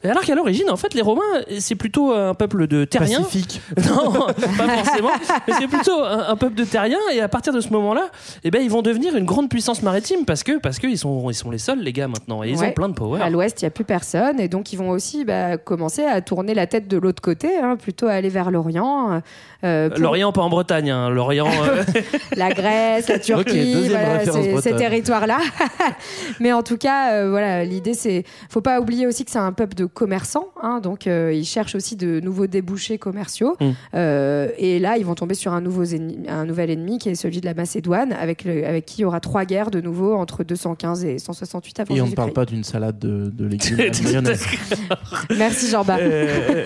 [0.04, 1.22] Alors qu'à l'origine, en fait, les Romains,
[1.60, 3.22] c'est plutôt un peuple de terriens.
[3.22, 3.62] Pacifique.
[3.88, 4.34] Non, pas
[4.84, 5.10] forcément.
[5.48, 6.77] Mais c'est plutôt un, un peuple de terriens.
[7.14, 8.10] Et à partir de ce moment-là,
[8.44, 11.34] eh ben, ils vont devenir une grande puissance maritime parce que parce qu'ils sont, ils
[11.36, 12.44] sont les seuls, les gars, maintenant.
[12.44, 12.68] Et ils Ouais.
[12.70, 13.22] ont plein de power.
[13.22, 14.40] À l'ouest, il n'y a plus personne.
[14.40, 17.76] Et donc, ils vont aussi bah, commencer à tourner la tête de l'autre côté, hein,
[17.76, 19.22] plutôt aller vers l'Orient.
[19.64, 20.90] Euh, pour L'Orient, pas en Bretagne.
[20.92, 21.10] hein.
[21.10, 21.48] L'Orient.
[21.48, 21.84] euh,
[22.36, 25.40] la Grèce, la Turquie, deuxième voilà, ces, territoires-là.
[26.40, 28.24] Mais en tout cas, euh, voilà, l'idée, c'est.
[28.50, 30.48] faut pas oublier aussi que c'est un peuple de commerçants.
[30.62, 33.56] hein, donc, euh, ils cherchent aussi de nouveaux débouchés commerciaux.
[33.60, 33.70] Mm.
[33.96, 37.16] Euh, et là, ils vont tomber sur un, nouveau ennemi- un nouvel ennemi qui est
[37.16, 40.16] celui de la Macédoine, avec, le, avec qui il y aura trois guerres de nouveau
[40.16, 43.80] entre 215 et 168 avant Et on ne parle pas d'une salade de, de légumes.
[43.80, 45.34] à.
[45.38, 46.12] Merci Jean-Baptiste.
[46.12, 46.64] Euh,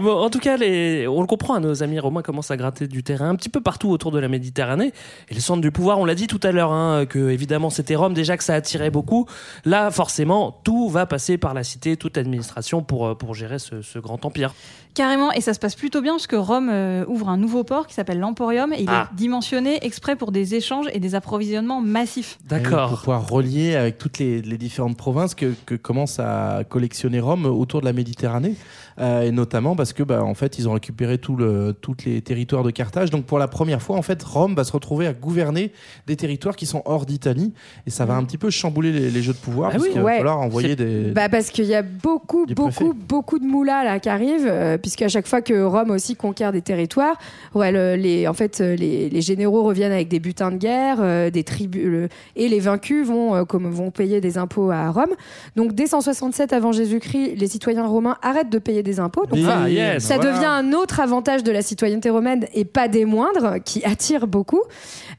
[0.00, 1.06] bon, en tout cas, les...
[1.08, 3.62] on le comprend, hein, nos amis romains commencent à gratter du terrain un petit peu
[3.62, 4.92] partout autour de la Méditerranée.
[5.30, 7.94] Et le centre du pouvoir, on l'a dit tout à l'heure, hein, que évidemment c'était
[7.96, 9.24] Rome, déjà que ça attirait beaucoup.
[9.64, 13.80] Là, forcément, tout va passer par la cité, toute l'administration pour, euh, pour gérer ce,
[13.80, 14.52] ce grand empire.
[14.92, 17.86] Carrément, et ça se passe plutôt bien parce que Rome euh, ouvre un nouveau port
[17.86, 19.08] qui s'appelle l'Emporium et il Ah.
[19.10, 22.38] est dimensionné exprès pour des échanges et des approvisionnements massifs.
[22.44, 22.48] Et
[22.90, 27.46] Pour pouvoir relier avec toutes les, les différentes provinces que, que commence à collectionner Rome
[27.46, 28.54] autour de la Méditerranée.
[29.00, 32.20] Euh, et notamment parce que, bah, en fait, ils ont récupéré tout le, tous les
[32.20, 33.10] territoires de Carthage.
[33.10, 35.72] Donc, pour la première fois, en fait, Rome va se retrouver à gouverner
[36.06, 37.52] des territoires qui sont hors d'Italie.
[37.86, 39.68] Et ça va un petit peu chambouler les, les jeux de pouvoir.
[39.70, 41.10] Ah parce oui, qu'il va falloir envoyer des.
[41.12, 45.08] Bah parce qu'il y a beaucoup, beaucoup, beaucoup de moulins là qui arrivent, euh, puisqu'à
[45.08, 47.16] chaque fois que Rome aussi conquiert des territoires,
[47.54, 50.98] ouais, le- les, en fait, euh, les, les généraux reviennent avec des butins de guerre,
[51.00, 55.14] euh, des tribus, le- et les vaincus vont, comme, vont payer des impôts à Rome.
[55.54, 59.26] Donc dès 167 avant Jésus-Christ, les citoyens romains arrêtent de payer des impôts.
[59.26, 60.02] Donc, Ah, yes.
[60.04, 60.32] ça Voilà.
[60.32, 64.62] devient un autre avantage de la citoyenneté romaine et pas des moindres, qui attire beaucoup.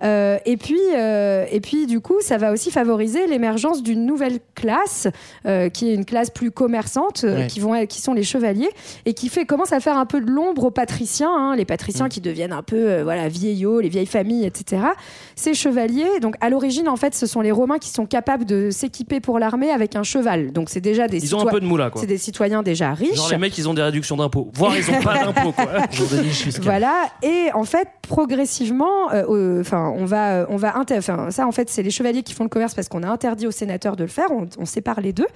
[0.03, 4.39] Euh, et puis, euh, et puis du coup, ça va aussi favoriser l'émergence d'une nouvelle
[4.55, 5.07] classe,
[5.45, 8.69] euh, qui est une classe plus commerçante, qui vont, qui sont les chevaliers,
[9.05, 12.09] et qui fait commence à faire un peu de l'ombre aux patriciens, hein, les patriciens
[12.09, 14.83] qui deviennent un peu, voilà, vieillots, les vieilles familles, etc.
[15.35, 18.69] Ces chevaliers, donc à l'origine, en fait, ce sont les Romains qui sont capables de
[18.71, 20.51] s'équiper pour l'armée avec un cheval.
[20.53, 21.99] Donc c'est déjà des Ils ont un peu de moula, quoi.
[21.99, 23.15] C'est des citoyens déjà riches.
[23.15, 24.49] Genre les mecs, ils ont des réductions d'impôts.
[24.53, 25.53] Voire ils ont pas d'impôts.
[26.61, 31.31] Voilà, et en fait, progressivement, euh, euh, enfin, on va, euh, on va inter- enfin,
[31.31, 33.51] ça, en fait, c'est les chevaliers qui font le commerce parce qu'on a interdit aux
[33.51, 34.27] sénateurs de le faire.
[34.31, 35.27] On, on sépare les deux,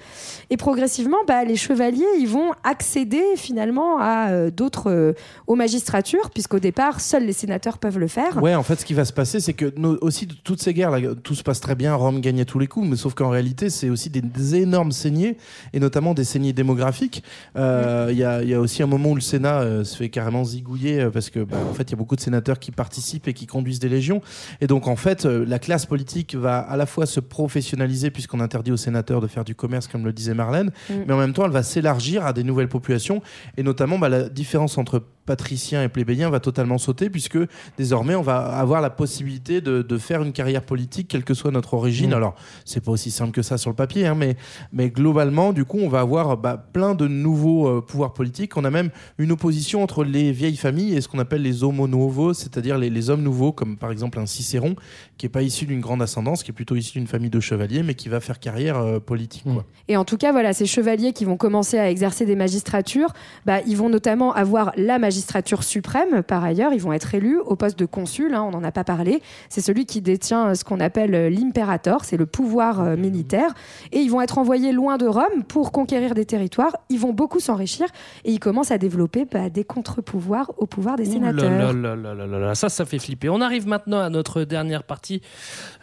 [0.50, 5.12] et progressivement, bah, les chevaliers, ils vont accéder finalement à euh, d'autres, euh,
[5.46, 8.42] aux magistratures, puisqu'au départ, seuls les sénateurs peuvent le faire.
[8.42, 10.90] Ouais, en fait, ce qui va se passer, c'est que nos- aussi toutes ces guerres,
[10.90, 13.28] là, tout se passe très bien, Rome gagne à tous les coups, mais sauf qu'en
[13.30, 15.36] réalité, c'est aussi des, des énormes saignées,
[15.72, 17.22] et notamment des saignées démographiques.
[17.56, 19.96] Euh, Il y, a, il y a aussi un moment où le Sénat euh, se
[19.96, 22.60] fait carrément zigouiller, euh, parce que, bah, en fait, il y a beaucoup de sénateurs
[22.60, 24.20] qui participent et qui conduisent des légions.
[24.60, 28.38] Et donc, en fait, euh, la classe politique va à la fois se professionnaliser, puisqu'on
[28.38, 30.94] interdit aux sénateurs de faire du commerce, comme le disait Marlène, Mm.
[31.08, 33.20] mais en même temps, elle va s'élargir à des nouvelles populations,
[33.56, 37.38] et notamment, bah, la différence entre patriciens et plébéiens va totalement sauter, puisque
[37.78, 41.50] désormais, on va avoir la possibilité de, de faire une carrière politique, quelle que soit
[41.50, 42.10] notre origine.
[42.10, 42.14] Mm.
[42.14, 44.36] Alors, c'est pas aussi simple que ça sur le papier, hein, mais,
[44.72, 48.56] mais globalement, du coup, on va avoir bah, plein de nouveaux euh, pouvoirs politiques.
[48.56, 51.86] On a même une opposition entre les vieilles familles et ce qu'on appelle les homo
[51.86, 54.74] novos, c'est-à-dire les, les hommes nouveaux, comme par exemple un Cicéron,
[55.16, 57.84] qui est pas issu d'une grande ascendance, qui est plutôt issu d'une famille de chevaliers,
[57.84, 59.44] mais qui va faire carrière euh, politique.
[59.44, 59.64] Quoi.
[59.86, 63.12] Et en tout cas, voilà, ces chevaliers qui vont commencer à exercer des magistratures,
[63.46, 66.72] bah, ils vont notamment avoir la magistrature suprême, par ailleurs.
[66.72, 69.22] Ils vont être élus au poste de consul, hein, on n'en a pas parlé.
[69.48, 73.54] C'est celui qui détient euh, ce qu'on appelle euh, l'imperator, c'est le pouvoir euh, militaire.
[73.92, 76.76] Et ils vont être envoyés loin de Rome pour conquérir des territoires.
[76.88, 77.83] Ils vont beaucoup s'enrichir
[78.24, 81.50] et ils commencent à développer bah, des contre-pouvoirs au pouvoir des sénateurs.
[81.50, 83.28] là là là là là là, ça, ça fait flipper.
[83.28, 85.22] On arrive maintenant à notre dernière partie.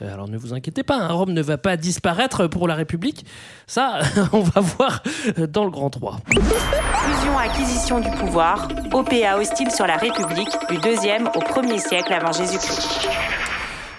[0.01, 3.25] Euh, alors ne vous inquiétez pas, hein, Rome ne va pas disparaître pour la République.
[3.67, 3.99] Ça,
[4.33, 5.03] on va voir
[5.49, 6.17] dans le Grand 3.
[6.27, 13.40] Fusion-acquisition du pouvoir, OPA hostile sur la République du 2e au 1er siècle avant Jésus-Christ.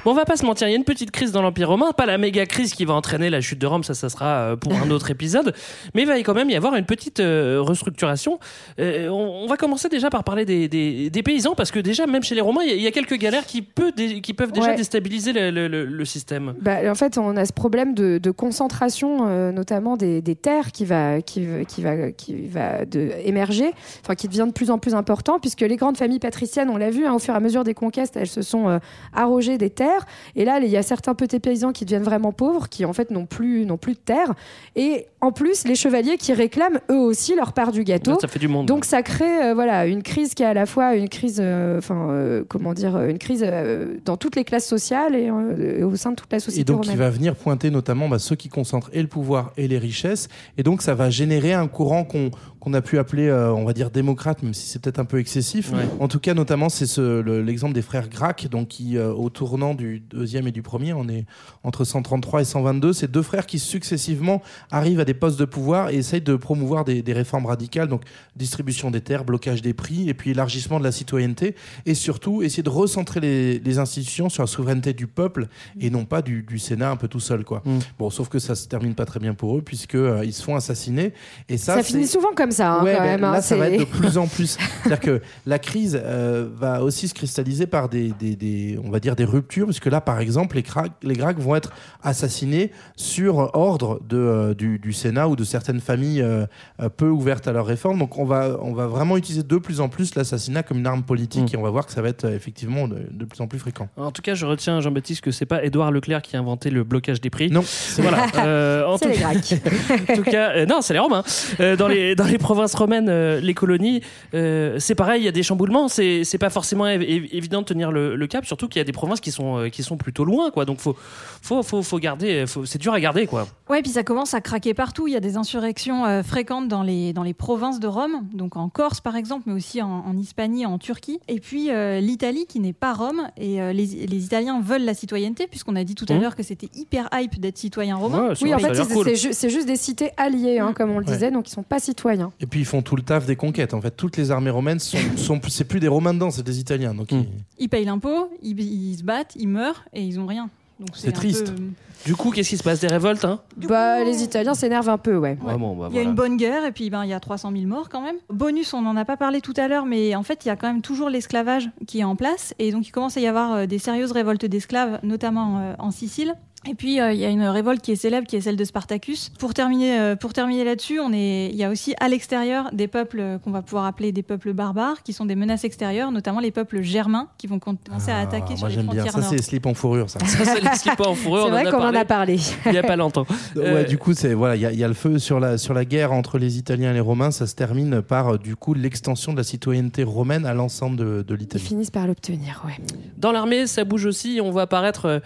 [0.04, 1.92] Bon, on va pas se mentir, il y a une petite crise dans l'Empire romain,
[1.96, 4.56] pas la méga crise qui va entraîner la chute de Rome, ça, ça sera euh,
[4.56, 5.54] pour un autre épisode,
[5.94, 8.40] mais il va quand même y avoir une petite euh, restructuration.
[8.80, 12.08] Euh, on, on va commencer déjà par parler des, des- des paysans, parce que déjà,
[12.08, 14.20] même chez les Romains, il y a- il y, a quelques galères qui, peut dé-
[14.20, 14.74] qui peuvent déjà Ouais.
[14.74, 16.54] déstabiliser le, le- le- le système.
[16.60, 20.72] Bah, en fait, on a ce problème de, de concentration, euh, notamment des, des terres,
[20.72, 23.70] qui va, qui, qui va, qui va de, émerger,
[24.02, 26.90] enfin qui devient de plus en plus important, puisque les grandes familles patriciennes, on l'a
[26.90, 28.78] vu, hein, au fur et à mesure des conquêtes, elles se sont euh,
[29.14, 29.90] arrogées des terres.
[30.36, 33.10] Et là, il y a certains petits paysans qui deviennent vraiment pauvres, qui en fait
[33.10, 34.32] n'ont plus, n'ont plus de terre.
[34.76, 38.18] Et en plus, les chevaliers qui réclament eux aussi leur part du gâteau.
[38.20, 38.66] Ça fait du monde.
[38.66, 41.78] Donc ça crée euh, voilà une crise qui est à la fois une crise, euh,
[41.78, 45.82] enfin euh, comment dire, une crise euh, dans toutes les classes sociales et, euh, et
[45.84, 46.94] au sein de toute la société Et donc, romaine.
[46.94, 50.28] il va venir pointer notamment bah, ceux qui concentrent et le pouvoir et les richesses.
[50.58, 53.72] Et donc, ça va générer un courant qu'on qu'on a pu appeler, euh, on va
[53.72, 55.72] dire, démocrate, même si c'est peut-être un peu excessif.
[55.72, 55.80] Ouais.
[55.98, 59.30] En tout cas, notamment, c'est ce, le- l'exemple des frères Gracq, donc qui, euh, au
[59.30, 61.24] tournant du deuxième et du premier, on est
[61.64, 65.90] entre 133 et 122, ces deux frères qui successivement arrivent à des postes de pouvoir
[65.90, 68.02] et essayent de promouvoir des, des réformes radicales, donc
[68.36, 71.54] distribution des terres, blocage des prix, et puis élargissement de la citoyenneté,
[71.86, 75.48] et surtout essayer de recentrer les, les institutions sur la souveraineté du peuple
[75.80, 77.62] et non pas du, du Sénat un peu tout seul, quoi.
[77.64, 77.78] Mm.
[77.98, 80.42] Bon, sauf que ça se termine pas très bien pour eux puisque euh, ils se
[80.42, 81.12] font assassiner
[81.48, 83.24] et ça, Ça, finit souvent comme ça, hein, Ouais, quand ben, même.
[83.24, 84.56] hein, là, ça va être de plus en plus.
[84.82, 89.00] C'est-à-dire que la crise euh, va aussi se cristalliser par des, des, des- on va
[89.00, 93.50] dire, des ruptures, puisque là, par exemple, les, Cra- les Grecs vont être assassinés sur
[93.56, 96.46] ordre de, euh, du, du Sénat ou de certaines familles euh,
[96.80, 97.98] euh, peu ouvertes à leurs réformes.
[97.98, 101.02] Donc, on va, on va vraiment utiliser de plus en plus l'assassinat comme une arme
[101.02, 101.54] politique, Mm.
[101.54, 103.88] et on va voir que ça va être effectivement de, de plus en plus fréquent.
[103.96, 106.84] En tout cas, je retiens, Jean-Baptiste, que c'est pas Édouard Leclerc qui a inventé le
[106.84, 107.50] blocage des prix.
[107.50, 107.64] Non,
[107.98, 108.26] Voilà.
[108.42, 111.22] Euh, en tout les en tout cas, euh, non, c'est les Romains.
[111.60, 114.00] Euh, dans, les, dans les provinces romaines, euh, les colonies,
[114.34, 115.88] euh, c'est pareil, il y a des chamboulements.
[115.88, 118.84] C'est pas forcément év- év- évident de tenir le, le cap, surtout qu'il y a
[118.84, 120.64] des provinces qui sont, qui sont plutôt loin, quoi.
[120.64, 120.96] Donc, faut,
[121.42, 122.44] faut, faut, faut garder.
[122.64, 123.46] C'est dur à garder, quoi.
[123.72, 125.06] Ouais, puis ça commence à craquer partout.
[125.08, 128.56] Il y a des insurrections euh, fréquentes dans les, dans les provinces de Rome, donc
[128.56, 131.20] en Corse par exemple, mais aussi en, en Hispanie, en Turquie.
[131.26, 133.22] Et puis euh, l'Italie qui n'est pas Rome.
[133.38, 136.20] Et euh, les, les Italiens veulent la citoyenneté, puisqu'on a dit tout à Mhm.
[136.20, 138.28] l'heure que c'était hyper hype d'être citoyen romain.
[138.28, 139.14] Ouais, Oui, en fait, c'est cool.
[139.16, 141.12] ju- juste des cités alliées, hein, comme on le Ouais.
[141.14, 142.30] disait, donc ils sont pas citoyens.
[142.40, 143.72] Et puis, ils font tout le taf des conquêtes.
[143.72, 146.58] En fait, toutes les armées romaines sont, sont c'est plus des Romains dedans, c'est des
[146.60, 146.92] Italiens.
[146.94, 147.20] Donc, Mm.
[147.20, 147.28] ils-
[147.64, 150.50] Ils payent l'impôt, ils, ils se battent, ils meurent et ils ont rien.
[150.94, 151.54] C'est triste.
[151.54, 151.62] peu-
[152.04, 155.16] Du coup, qu'est-ce qui se passe Des révoltes, hein Bah, les Italiens s'énervent un peu,
[155.16, 155.38] ouais.
[155.40, 156.08] Ouais, bon, bah, Il y a voilà.
[156.08, 158.16] une bonne guerre et puis ben, il y a 300 000 morts quand même.
[158.28, 160.56] Bonus, on n'en a pas parlé tout à l'heure, mais en fait, il y a
[160.56, 162.54] quand même toujours l'esclavage qui est en place.
[162.58, 165.90] Et donc, il commence à y avoir euh, des sérieuses révoltes d'esclaves, notamment euh, en
[165.92, 166.34] Sicile.
[166.68, 168.64] Et puis, euh, il y a une révolte qui est célèbre, qui est celle de
[168.64, 169.30] Spartacus.
[169.38, 172.86] Pour terminer, euh, pour terminer là-dessus, on est, il y a aussi à l'extérieur des
[172.86, 176.38] peuples euh, qu'on va pouvoir appeler des peuples barbares, qui sont des menaces extérieures, notamment
[176.38, 179.02] les peuples germains, qui vont commencer à Ah, attaquer sur moi, les j'aime bien.
[179.06, 180.20] frontières Ça, c'est les slips en fourrure, ça.
[180.20, 180.68] Ça, c'est les
[181.06, 181.44] en fourrure.
[181.46, 182.36] C'est vrai a qu'on en parlé a parlé.
[182.66, 183.26] il y a pas longtemps.
[183.56, 185.40] Euh, Ouais, du coup, c'est voilà, il y, a- il y a le feu sur
[185.40, 187.30] la sur la guerre entre les Italiens et les Romains.
[187.32, 191.34] Ça se termine par du coup l'extension de la citoyenneté romaine à l'ensemble de, de
[191.34, 191.64] Ils l'Italie.
[191.64, 192.74] finissent par l'obtenir, ouais.
[193.16, 194.40] Dans l'armée, ça bouge aussi.
[194.42, 195.22] On voit apparaître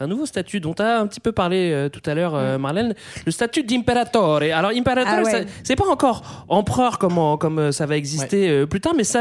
[0.00, 2.58] un nouveau statut dont tu as un petit peu parlé euh, tout à l'heure, euh,
[2.58, 2.94] Marlène,
[3.26, 4.36] le statut d'imperatore.
[4.42, 5.46] Alors, imperator, Ah ouais.
[5.62, 9.20] c'est pas encore empereur comme, comme euh, ça va exister euh, plus tard, mais ça,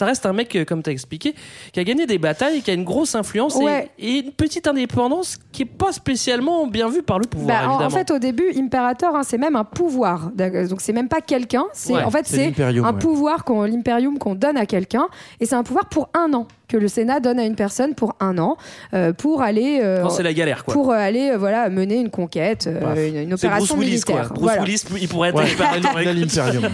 [0.00, 1.34] reste un mec, comme tu as expliqué,
[1.72, 3.90] qui a gagné des batailles, qui a une grosse influence et- Ouais.
[3.98, 7.70] et, une petite indépendance qui est pas spécialement bien vue par le pouvoir, Bah, en,
[7.80, 7.86] évidemment.
[7.86, 10.30] en fait, au début, imperator, hein, c'est même un pouvoir.
[10.34, 11.64] Donc, c'est même pas quelqu'un.
[11.72, 12.92] C'est Ouais, en fait, c'est un ouais.
[12.98, 15.06] pouvoir qu'on l'imperium qu'on donne à quelqu'un,
[15.40, 18.14] et c'est un pouvoir pour un an que le Sénat donne à une personne pour
[18.20, 18.56] un an
[18.94, 20.74] euh, pour aller euh, la galère, quoi.
[20.74, 23.90] pour euh, aller euh, voilà mener une conquête, euh, une, une C'est Bruce opération Willis,
[23.92, 24.16] militaire.
[24.28, 24.34] quoi.
[24.36, 24.62] Bruce Voilà.
[24.62, 25.46] Willis, il pourrait être Ouais.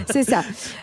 [0.11, 0.41] C'est ça.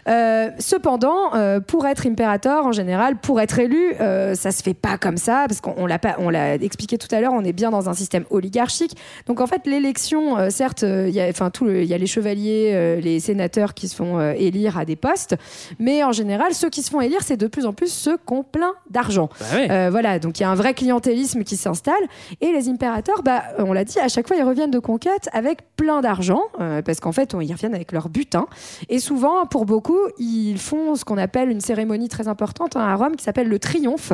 [0.08, 4.74] Euh, cependant, euh, pour être impérator, en général, pour être élu, euh, ça se fait
[4.74, 7.44] pas comme ça, parce qu'on on l'a pas, on l'a expliqué tout à l'heure, on
[7.44, 8.96] est bien dans un système oligarchique.
[9.26, 12.06] Donc en fait, l'élection, euh, certes, il y a, enfin tout, il y a les
[12.06, 15.36] chevaliers, euh, les sénateurs qui se font euh, élire à des postes,
[15.78, 18.32] mais en général, ceux qui se font élire, c'est de plus en plus ceux qui
[18.32, 19.28] ont plein d'argent.
[19.40, 19.70] Bah ouais.
[19.70, 21.94] Euh, voilà, donc il y a un vrai clientélisme qui s'installe.
[22.40, 25.58] Et les impérateurs, bah, on l'a dit, à chaque fois, ils reviennent de conquête avec
[25.76, 28.46] plein d'argent, euh, parce qu'en fait, on- ils reviennent avec leur butin.
[28.88, 32.94] Et souvent, pour beaucoup, ils font ce qu'on appelle une cérémonie très importante hein, à
[32.94, 34.12] Rome qui s'appelle le triomphe.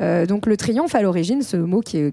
[0.00, 2.12] Euh, donc le triomphe, à l'origine, ce mot qui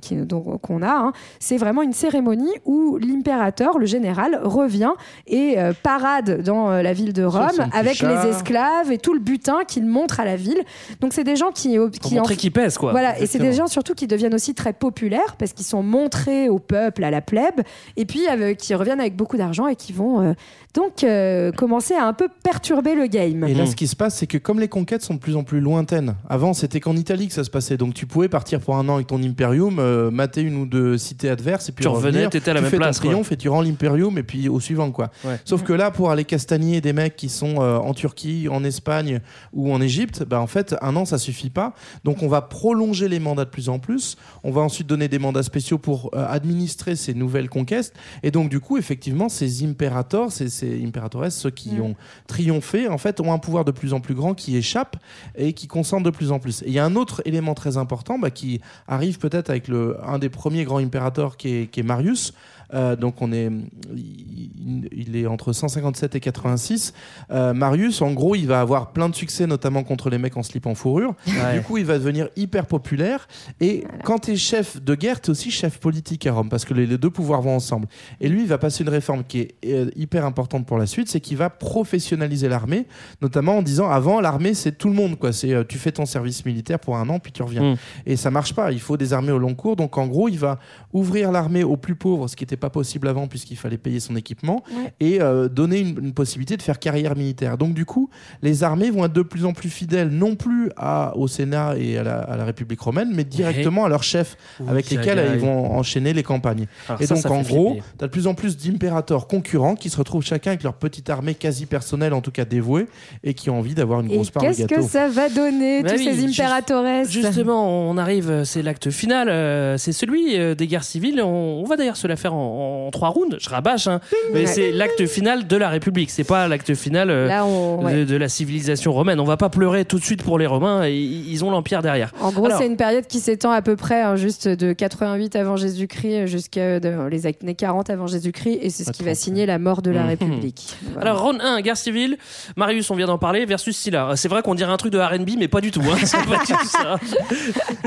[0.62, 4.92] qu'on a, hein, c'est vraiment une cérémonie où l'impérateur, le général, revient
[5.28, 7.42] et parade dans la ville de Rome
[7.74, 10.62] avec les esclaves et tout le butin qu'il montre à la ville.
[11.02, 11.78] Donc c'est des gens qui,
[12.14, 12.92] qui montrer qu'ils pèsent, quoi.
[12.92, 16.50] voilà, et c'est des gens surtout qui deviennent aussi très populaires parce qu'ils sont montrés
[16.50, 17.62] au peuple, à la plèbe,
[17.98, 20.34] et puis avec- qui reviennent avec beaucoup d'argent et qui vont euh,
[20.74, 23.44] donc euh, commencer à un peu perturber le game.
[23.46, 25.44] Et là, ce qui se passe, c'est que comme les conquêtes sont de plus en
[25.44, 28.76] plus lointaines, avant c'était qu'en Italie que ça se passait, donc tu pouvais partir pour
[28.78, 31.88] un an avec ton imperium, euh, mater une ou deux cités adverses, et puis Tu
[31.90, 34.18] revenais, revenir, t'étais à la tu même fais place, ton triomphe et tu rends l'imperium,
[34.18, 35.10] et puis au suivant quoi.
[35.26, 35.40] Ouais.
[35.46, 39.20] Sauf que là, pour aller castagner des mecs qui sont euh, en Turquie, en Espagne
[39.54, 41.74] ou en Égypte, bah en fait un an ça suffit pas.
[42.04, 44.16] Donc on va prolonger les mandats de plus en plus.
[44.44, 47.94] On va ensuite donner des mandats spéciaux pour euh, administrer ces nouvelles conquêtes.
[48.24, 51.82] Et donc du coup, effectivement, ces impérators, ces, ces impératores, ceux qui Mm.
[51.82, 51.96] ont
[52.28, 54.98] triomphé, en fait, ont un pouvoir de plus en plus grand qui échappe
[55.36, 56.62] et qui concentre de plus en plus.
[56.64, 59.98] Et il y a un autre élément très important bah, qui arrive peut-être avec le,
[60.06, 62.34] un des premiers grands impérateurs qui est, qui est Marius.
[62.74, 63.50] Euh, donc on est,
[63.96, 66.94] il, il est entre 157 et 86.
[67.32, 70.44] Euh, Marius, en gros, il va avoir plein de succès, notamment contre les mecs en
[70.44, 71.16] slip en fourrure.
[71.28, 71.58] Ouais.
[71.58, 73.28] Du coup, il va devenir hyper populaire.
[73.60, 76.66] Et quand tu es chef de guerre, tu es aussi chef politique à Rome, parce
[76.66, 77.88] que les, les deux pouvoirs vont ensemble.
[78.20, 81.10] Et lui, il va passer une réforme qui est euh, hyper importante pour la suite,
[81.10, 82.88] c'est qu'il va professionnaliser l'armée,
[83.22, 85.18] notamment en disant avant, l'armée, c'est tout le monde.
[85.18, 85.34] quoi.
[85.34, 87.74] C'est euh, Tu fais ton service militaire pour un an, puis tu reviens.
[87.74, 87.78] Mm.
[88.06, 88.72] Et ça marche pas.
[88.72, 89.76] Il faut des armées au long cours.
[89.76, 90.60] Donc, en gros, il va
[90.92, 94.16] ouvrir l'armée aux plus pauvres, ce qui n'était pas possible avant, puisqu'il fallait payer son
[94.16, 94.94] équipement, Ouais.
[95.00, 97.58] et euh, donner une, une possibilité de faire carrière militaire.
[97.58, 98.10] Donc, du coup,
[98.42, 101.98] les armées vont être de plus en plus fidèles, non plus à, au Sénat et
[101.98, 104.38] à la, à la République romaine, mais directement à leurs chefs,
[104.68, 106.68] avec lesquels ils vont enchaîner les campagnes.
[106.88, 109.76] Alors et ça, donc, ça en gros, tu as de plus en plus d'impérateurs concurrents
[109.76, 112.88] qui se retrouvent chacun avec leur petite armée quasi personnelle, en tout cas dévouée,
[113.24, 114.82] et qui ont envie d'avoir une Et grosse part du qu'est-ce gâteau.
[114.82, 119.28] que ça va donner, Bah tous oui, ces impératores Justement, on arrive, c'est l'acte final,
[119.30, 121.22] euh, c'est celui euh, des guerres civiles.
[121.22, 123.38] On, on va d'ailleurs se la faire en, en trois rounds.
[123.40, 124.00] Je rabâche, hein,
[124.34, 124.46] mais Ouais.
[124.46, 126.10] c'est l'acte final de la République.
[126.12, 128.00] C'est pas l'acte final euh, Là, on- ouais.
[128.00, 129.20] de, de la civilisation romaine.
[129.20, 130.86] On va pas pleurer tout de suite pour les Romains.
[130.86, 132.12] et Ils ont l'empire derrière.
[132.22, 135.36] En gros, Alors- c'est une période qui s'étend à peu près hein, juste de 88
[135.36, 139.60] avant Jésus-Christ jusqu'à les années 40 avant Jésus-Christ, et c'est ce qui va signer la
[139.60, 140.08] mort de la Mhm.
[140.10, 140.76] République.
[140.94, 141.12] Voilà.
[141.12, 142.18] Alors, round 1, guerre civile.
[142.56, 144.12] Marius, on vient d'en parler, versus Sylla.
[144.16, 145.82] C'est vrai qu'on dirait un truc de RB, mais pas du tout.
[145.82, 145.96] Hein.
[146.04, 146.98] C'est pas du tout ça.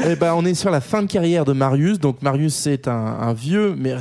[0.04, 1.98] Eh ben, on est sur la fin de carrière de Marius.
[1.98, 3.94] Donc Marius, c'est un, un vieux mais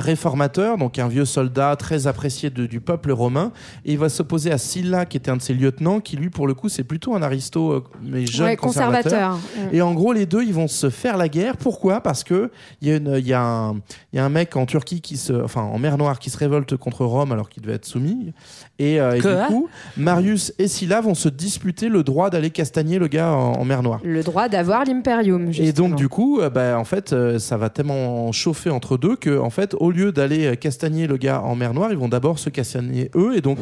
[0.48, 3.52] donc un vieux soldat très apprécié de- du peuple romain.
[3.84, 6.46] Et il va s'opposer à Sylla, qui était un de ses lieutenants, qui lui, pour
[6.46, 9.38] le coup, c'est plutôt un aristo, euh, mais jeune Ouais, conservateur.
[9.38, 9.74] conservateur.
[9.74, 11.56] Et en gros, les deux, ils vont se faire la guerre.
[11.56, 12.00] Pourquoi?
[12.00, 12.50] Parce que
[12.82, 13.74] il y, a y, un-
[14.12, 16.38] il y a un mec en Turquie qui se, enfin en mer Noire, qui se
[16.38, 18.32] révolte contre Rome alors qu'il devait être soumis.
[18.78, 22.98] Et, euh, et du coup, Marius et Sylla vont se disputer le droit d'aller castagner
[22.98, 24.00] le gars en, en mer Noire.
[24.04, 25.50] Le droit d'avoir l'imperium.
[25.58, 29.38] Et donc du coup, euh, bah, en fait, ça va tellement chauffer entre deux que,
[29.38, 32.38] en fait, au lieu d'aller euh, castagner le gars en mer Noire, ils vont d'abord
[32.38, 33.58] se castagner eux, et donc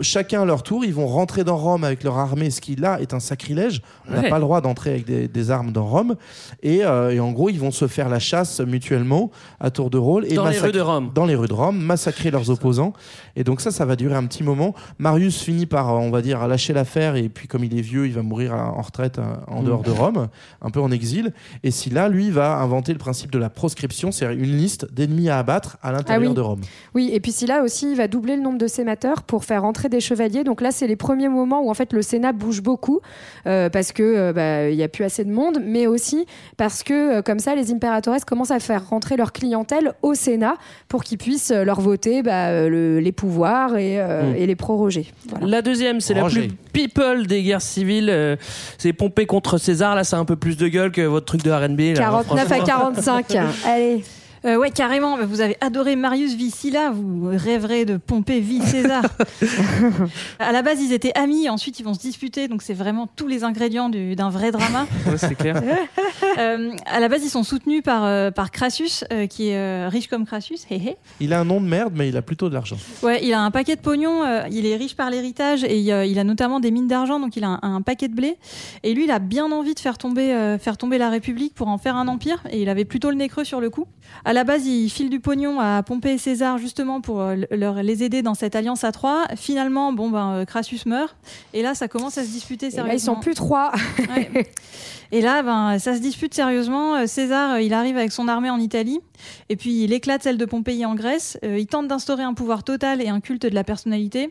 [0.00, 3.00] chacun à leur tour, ils vont rentrer dans Rome avec leur armée, ce qui là
[3.00, 3.82] est un sacrilège.
[4.08, 4.28] On n'a Ouais.
[4.30, 6.16] pas le droit d'entrer avec des, des armes dans Rome,
[6.62, 9.30] et, euh, et en gros, ils vont se faire la chasse mutuellement
[9.60, 11.10] à tour de rôle et Dans les rues de Rome.
[11.14, 12.92] dans les rues de Rome, massacrer leurs opposants.
[13.36, 14.74] Et donc ça, ça va durer un petit moment.
[14.98, 18.06] Marius finit par, euh, on va dire, lâcher l'affaire et puis comme il est vieux,
[18.06, 19.64] il va mourir à- en retraite euh, en Mm.
[19.66, 20.28] dehors de Rome,
[20.62, 21.32] un peu en exil.
[21.62, 25.28] Et si là, lui, va inventer le principe de la proscription, c'est-à-dire une liste d'ennemis
[25.28, 26.34] à abattre à l'intérieur Ah oui.
[26.34, 26.60] de Rome.
[26.94, 29.64] Oui, et puis si là aussi, il va doubler le nombre de sénateurs pour faire
[29.64, 30.44] entrer des chevaliers.
[30.44, 33.00] Donc là, c'est les premiers moments où en fait le Sénat bouge beaucoup
[33.46, 36.26] euh, parce que euh, bah, il y a plus assez de monde, mais aussi
[36.56, 40.54] parce que euh, comme ça, les impératores commencent à faire rentrer leur clientèle au Sénat
[40.88, 44.36] pour qu'ils puissent leur voter bah, le- les pouvoirs et, euh, Mm.
[44.36, 45.12] et les proroger.
[45.28, 45.46] Voilà.
[45.46, 48.08] La deuxième, c'est la plus people des guerres civiles.
[48.10, 48.36] euh,
[48.78, 49.94] c'est Pompée contre César.
[49.94, 51.94] Là, c'est un peu plus de gueule que votre truc de RB.
[51.96, 52.64] là, 49 à franchement.
[52.64, 53.36] 45.
[53.66, 54.04] Allez.
[54.44, 55.16] Euh, ouais, carrément.
[55.24, 59.02] Vous avez adoré Marius Vicilla, vous rêverez de Pompée vie César.
[60.38, 63.26] à la base, ils étaient amis, ensuite ils vont se disputer, donc c'est vraiment tous
[63.26, 64.86] les ingrédients du- d'un vrai drama.
[65.06, 65.62] Ouais, c'est clair.
[66.38, 69.88] Euh, à la base, ils sont soutenus par, euh, par Crassus, euh, qui est euh,
[69.88, 70.56] riche comme Crassus.
[70.68, 70.96] hé hé.
[71.20, 72.76] Il a un nom de merde, mais il a plutôt de l'argent.
[73.04, 76.04] Ouais, il a un paquet de pognon, euh, il est riche par l'héritage et euh,
[76.04, 78.36] il a notamment des mines d'argent, donc il a un, un paquet de blé.
[78.82, 81.68] Et lui, il a bien envie de faire tomber, euh, faire tomber la République pour
[81.68, 83.86] en faire un empire et il avait plutôt le nez creux sur le coup.
[84.24, 87.82] À la base, ils filent du pognon à Pompée et César justement pour euh, leur,
[87.82, 89.26] les aider dans cette alliance à trois.
[89.36, 91.16] Finalement, bon ben euh, Crassus meurt
[91.52, 92.88] et là ça commence à se disputer Et sérieusement.
[92.88, 93.72] là, ils sont plus trois.
[93.98, 94.50] Ouais.
[95.14, 96.96] Et là, ben, ça se dispute sérieusement.
[96.96, 98.98] Euh, César, euh, il arrive avec son armée en Italie,
[99.48, 101.38] et puis il éclate celle de Pompéi en Grèce.
[101.44, 104.30] Euh, il tente d'instaurer un pouvoir total et un culte de la personnalité.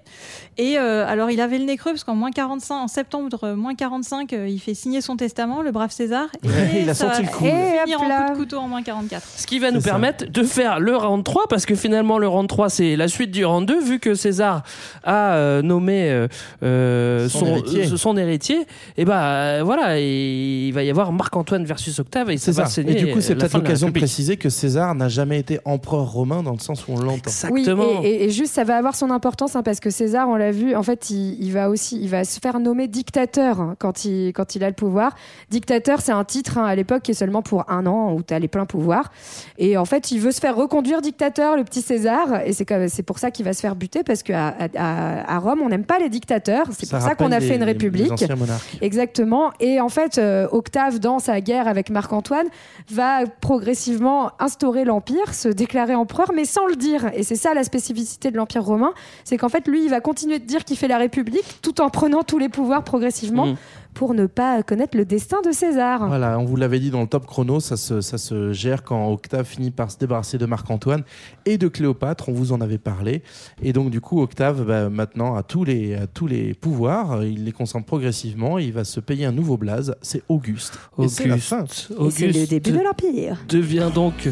[0.57, 3.75] Et euh, alors, il avait le nez creux parce qu'en moins 45, en septembre moins
[3.75, 6.25] 45, euh, il fait signer son testament, le brave César.
[6.43, 7.45] Et Ouais, il a ça senti va le coup.
[7.45, 9.25] Et finir en coup de couteau en moins 44.
[9.37, 9.91] Ce qui va nous ça.
[9.91, 13.31] permettre de faire le round 3, parce que finalement, le round 3, c'est la suite
[13.31, 14.63] du round 2, vu que César
[15.05, 16.27] a euh, nommé
[16.61, 17.85] Son son, héritier.
[17.85, 18.65] euh, son héritier.
[18.97, 22.61] Et bah euh, voilà, et il va y avoir Marc-Antoine versus Octave, et ça C'est
[22.61, 22.81] va ça.
[22.81, 25.59] Et du coup, c'est la peut-être de l'occasion de préciser que César n'a jamais été
[25.65, 27.29] empereur romain dans le sens où on l'entend.
[27.29, 27.83] Exactement.
[28.01, 30.35] Oui, et, et- et juste, ça va avoir son importance hein, parce que César, on
[30.35, 33.75] l'a vu, en fait, il, il va aussi, il va se faire nommer dictateur hein,
[33.77, 35.15] quand il, quand il a le pouvoir.
[35.51, 38.33] Dictateur, c'est un titre hein, à l'époque qui est seulement pour un an où tu
[38.33, 39.11] as les pleins pouvoirs.
[39.59, 42.87] Et en fait, il veut se faire reconduire dictateur, le petit César, et c'est comme-
[42.87, 45.99] c'est pour ça qu'il va se faire buter parce qu'à à, Rome, on n'aime pas
[45.99, 46.67] les dictateurs.
[46.71, 48.05] C'est pour ça qu'on a fait les- une république.
[48.05, 48.77] Les anciens monarques.
[48.81, 49.51] Exactement.
[49.59, 52.47] Et en fait, euh, Octave, dans sa guerre avec Marc-Antoine,
[52.89, 57.11] va progressivement instaurer l'Empire, se déclarer empereur, mais sans le dire.
[57.13, 58.93] Et c'est ça la spécificité de l'Empire romain,
[59.23, 61.89] c'est qu'en fait, lui, il va continuer de dire qu'il fait la République tout en
[61.89, 63.55] prenant tous les pouvoirs progressivement Mhm.
[63.93, 66.07] Pour ne pas connaître le destin de César.
[66.07, 69.11] Voilà, on vous l'avait dit dans le top chrono, ça se, ça se gère quand
[69.11, 71.03] Octave finit par se débarrasser de Marc-Antoine
[71.45, 73.23] et de Cléopâtre, on vous en avait parlé.
[73.61, 77.45] Et donc du coup, Octave, bah, maintenant, a tous, les, a tous les pouvoirs, il
[77.45, 80.79] les concentre progressivement, et il va se payer un nouveau blaze, c'est Auguste.
[80.99, 81.63] Et c'est la fin.
[81.63, 83.37] Et c'est le début de l'Empire.
[83.47, 84.29] devient donc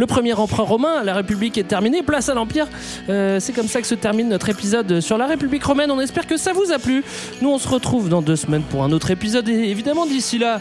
[0.00, 1.04] le premier empereur romain.
[1.04, 2.66] La République est terminée, place à l'Empire.
[3.10, 5.90] Euh, c'est comme ça que se termine notre épisode sur la République romaine.
[5.90, 7.04] On espère que ça vous a plu.
[7.42, 9.46] Nous, on se retrouve dans deux semaines pour un autre épisode.
[9.50, 10.58] Et évidemment, d'ici là,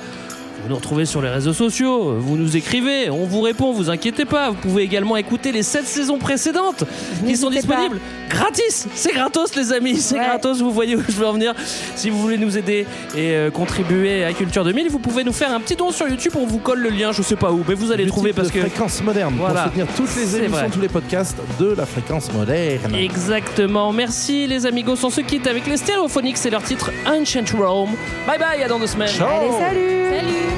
[0.64, 4.26] vous nous retrouvez sur les réseaux sociaux, vous nous écrivez, on vous répond, vous inquiétez
[4.26, 4.50] pas.
[4.50, 6.84] Vous pouvez également écouter les sept saisons précédentes
[7.26, 7.56] qui sont pas.
[7.56, 8.00] disponibles
[8.30, 8.88] gratis.
[8.94, 10.26] C'est gratos, les amis, c'est Ouais.
[10.26, 10.60] gratos.
[10.62, 11.54] Vous voyez où je veux en venir.
[11.96, 12.86] Si vous voulez nous aider
[13.16, 16.34] et euh, contribuer à Culture 2000, vous pouvez nous faire un petit don sur YouTube.
[16.36, 18.50] On vous colle le lien, je sais pas où, mais vous allez le trouver parce
[18.50, 18.60] de que.
[18.60, 19.54] fréquence moderne Voilà.
[19.64, 20.70] pour soutenir toutes les émissions, vrai.
[20.72, 22.94] tous les podcasts de la fréquence moderne.
[22.96, 23.92] Exactement.
[23.94, 25.04] Merci les amigos.
[25.04, 26.38] On se quitte avec les Stéréophoniques.
[26.38, 27.92] C'est leur titre Ancient Rome.
[28.28, 29.08] Bye bye, à dans deux semaines.
[29.10, 29.28] Ciao.
[29.30, 30.49] Allez, salut Salut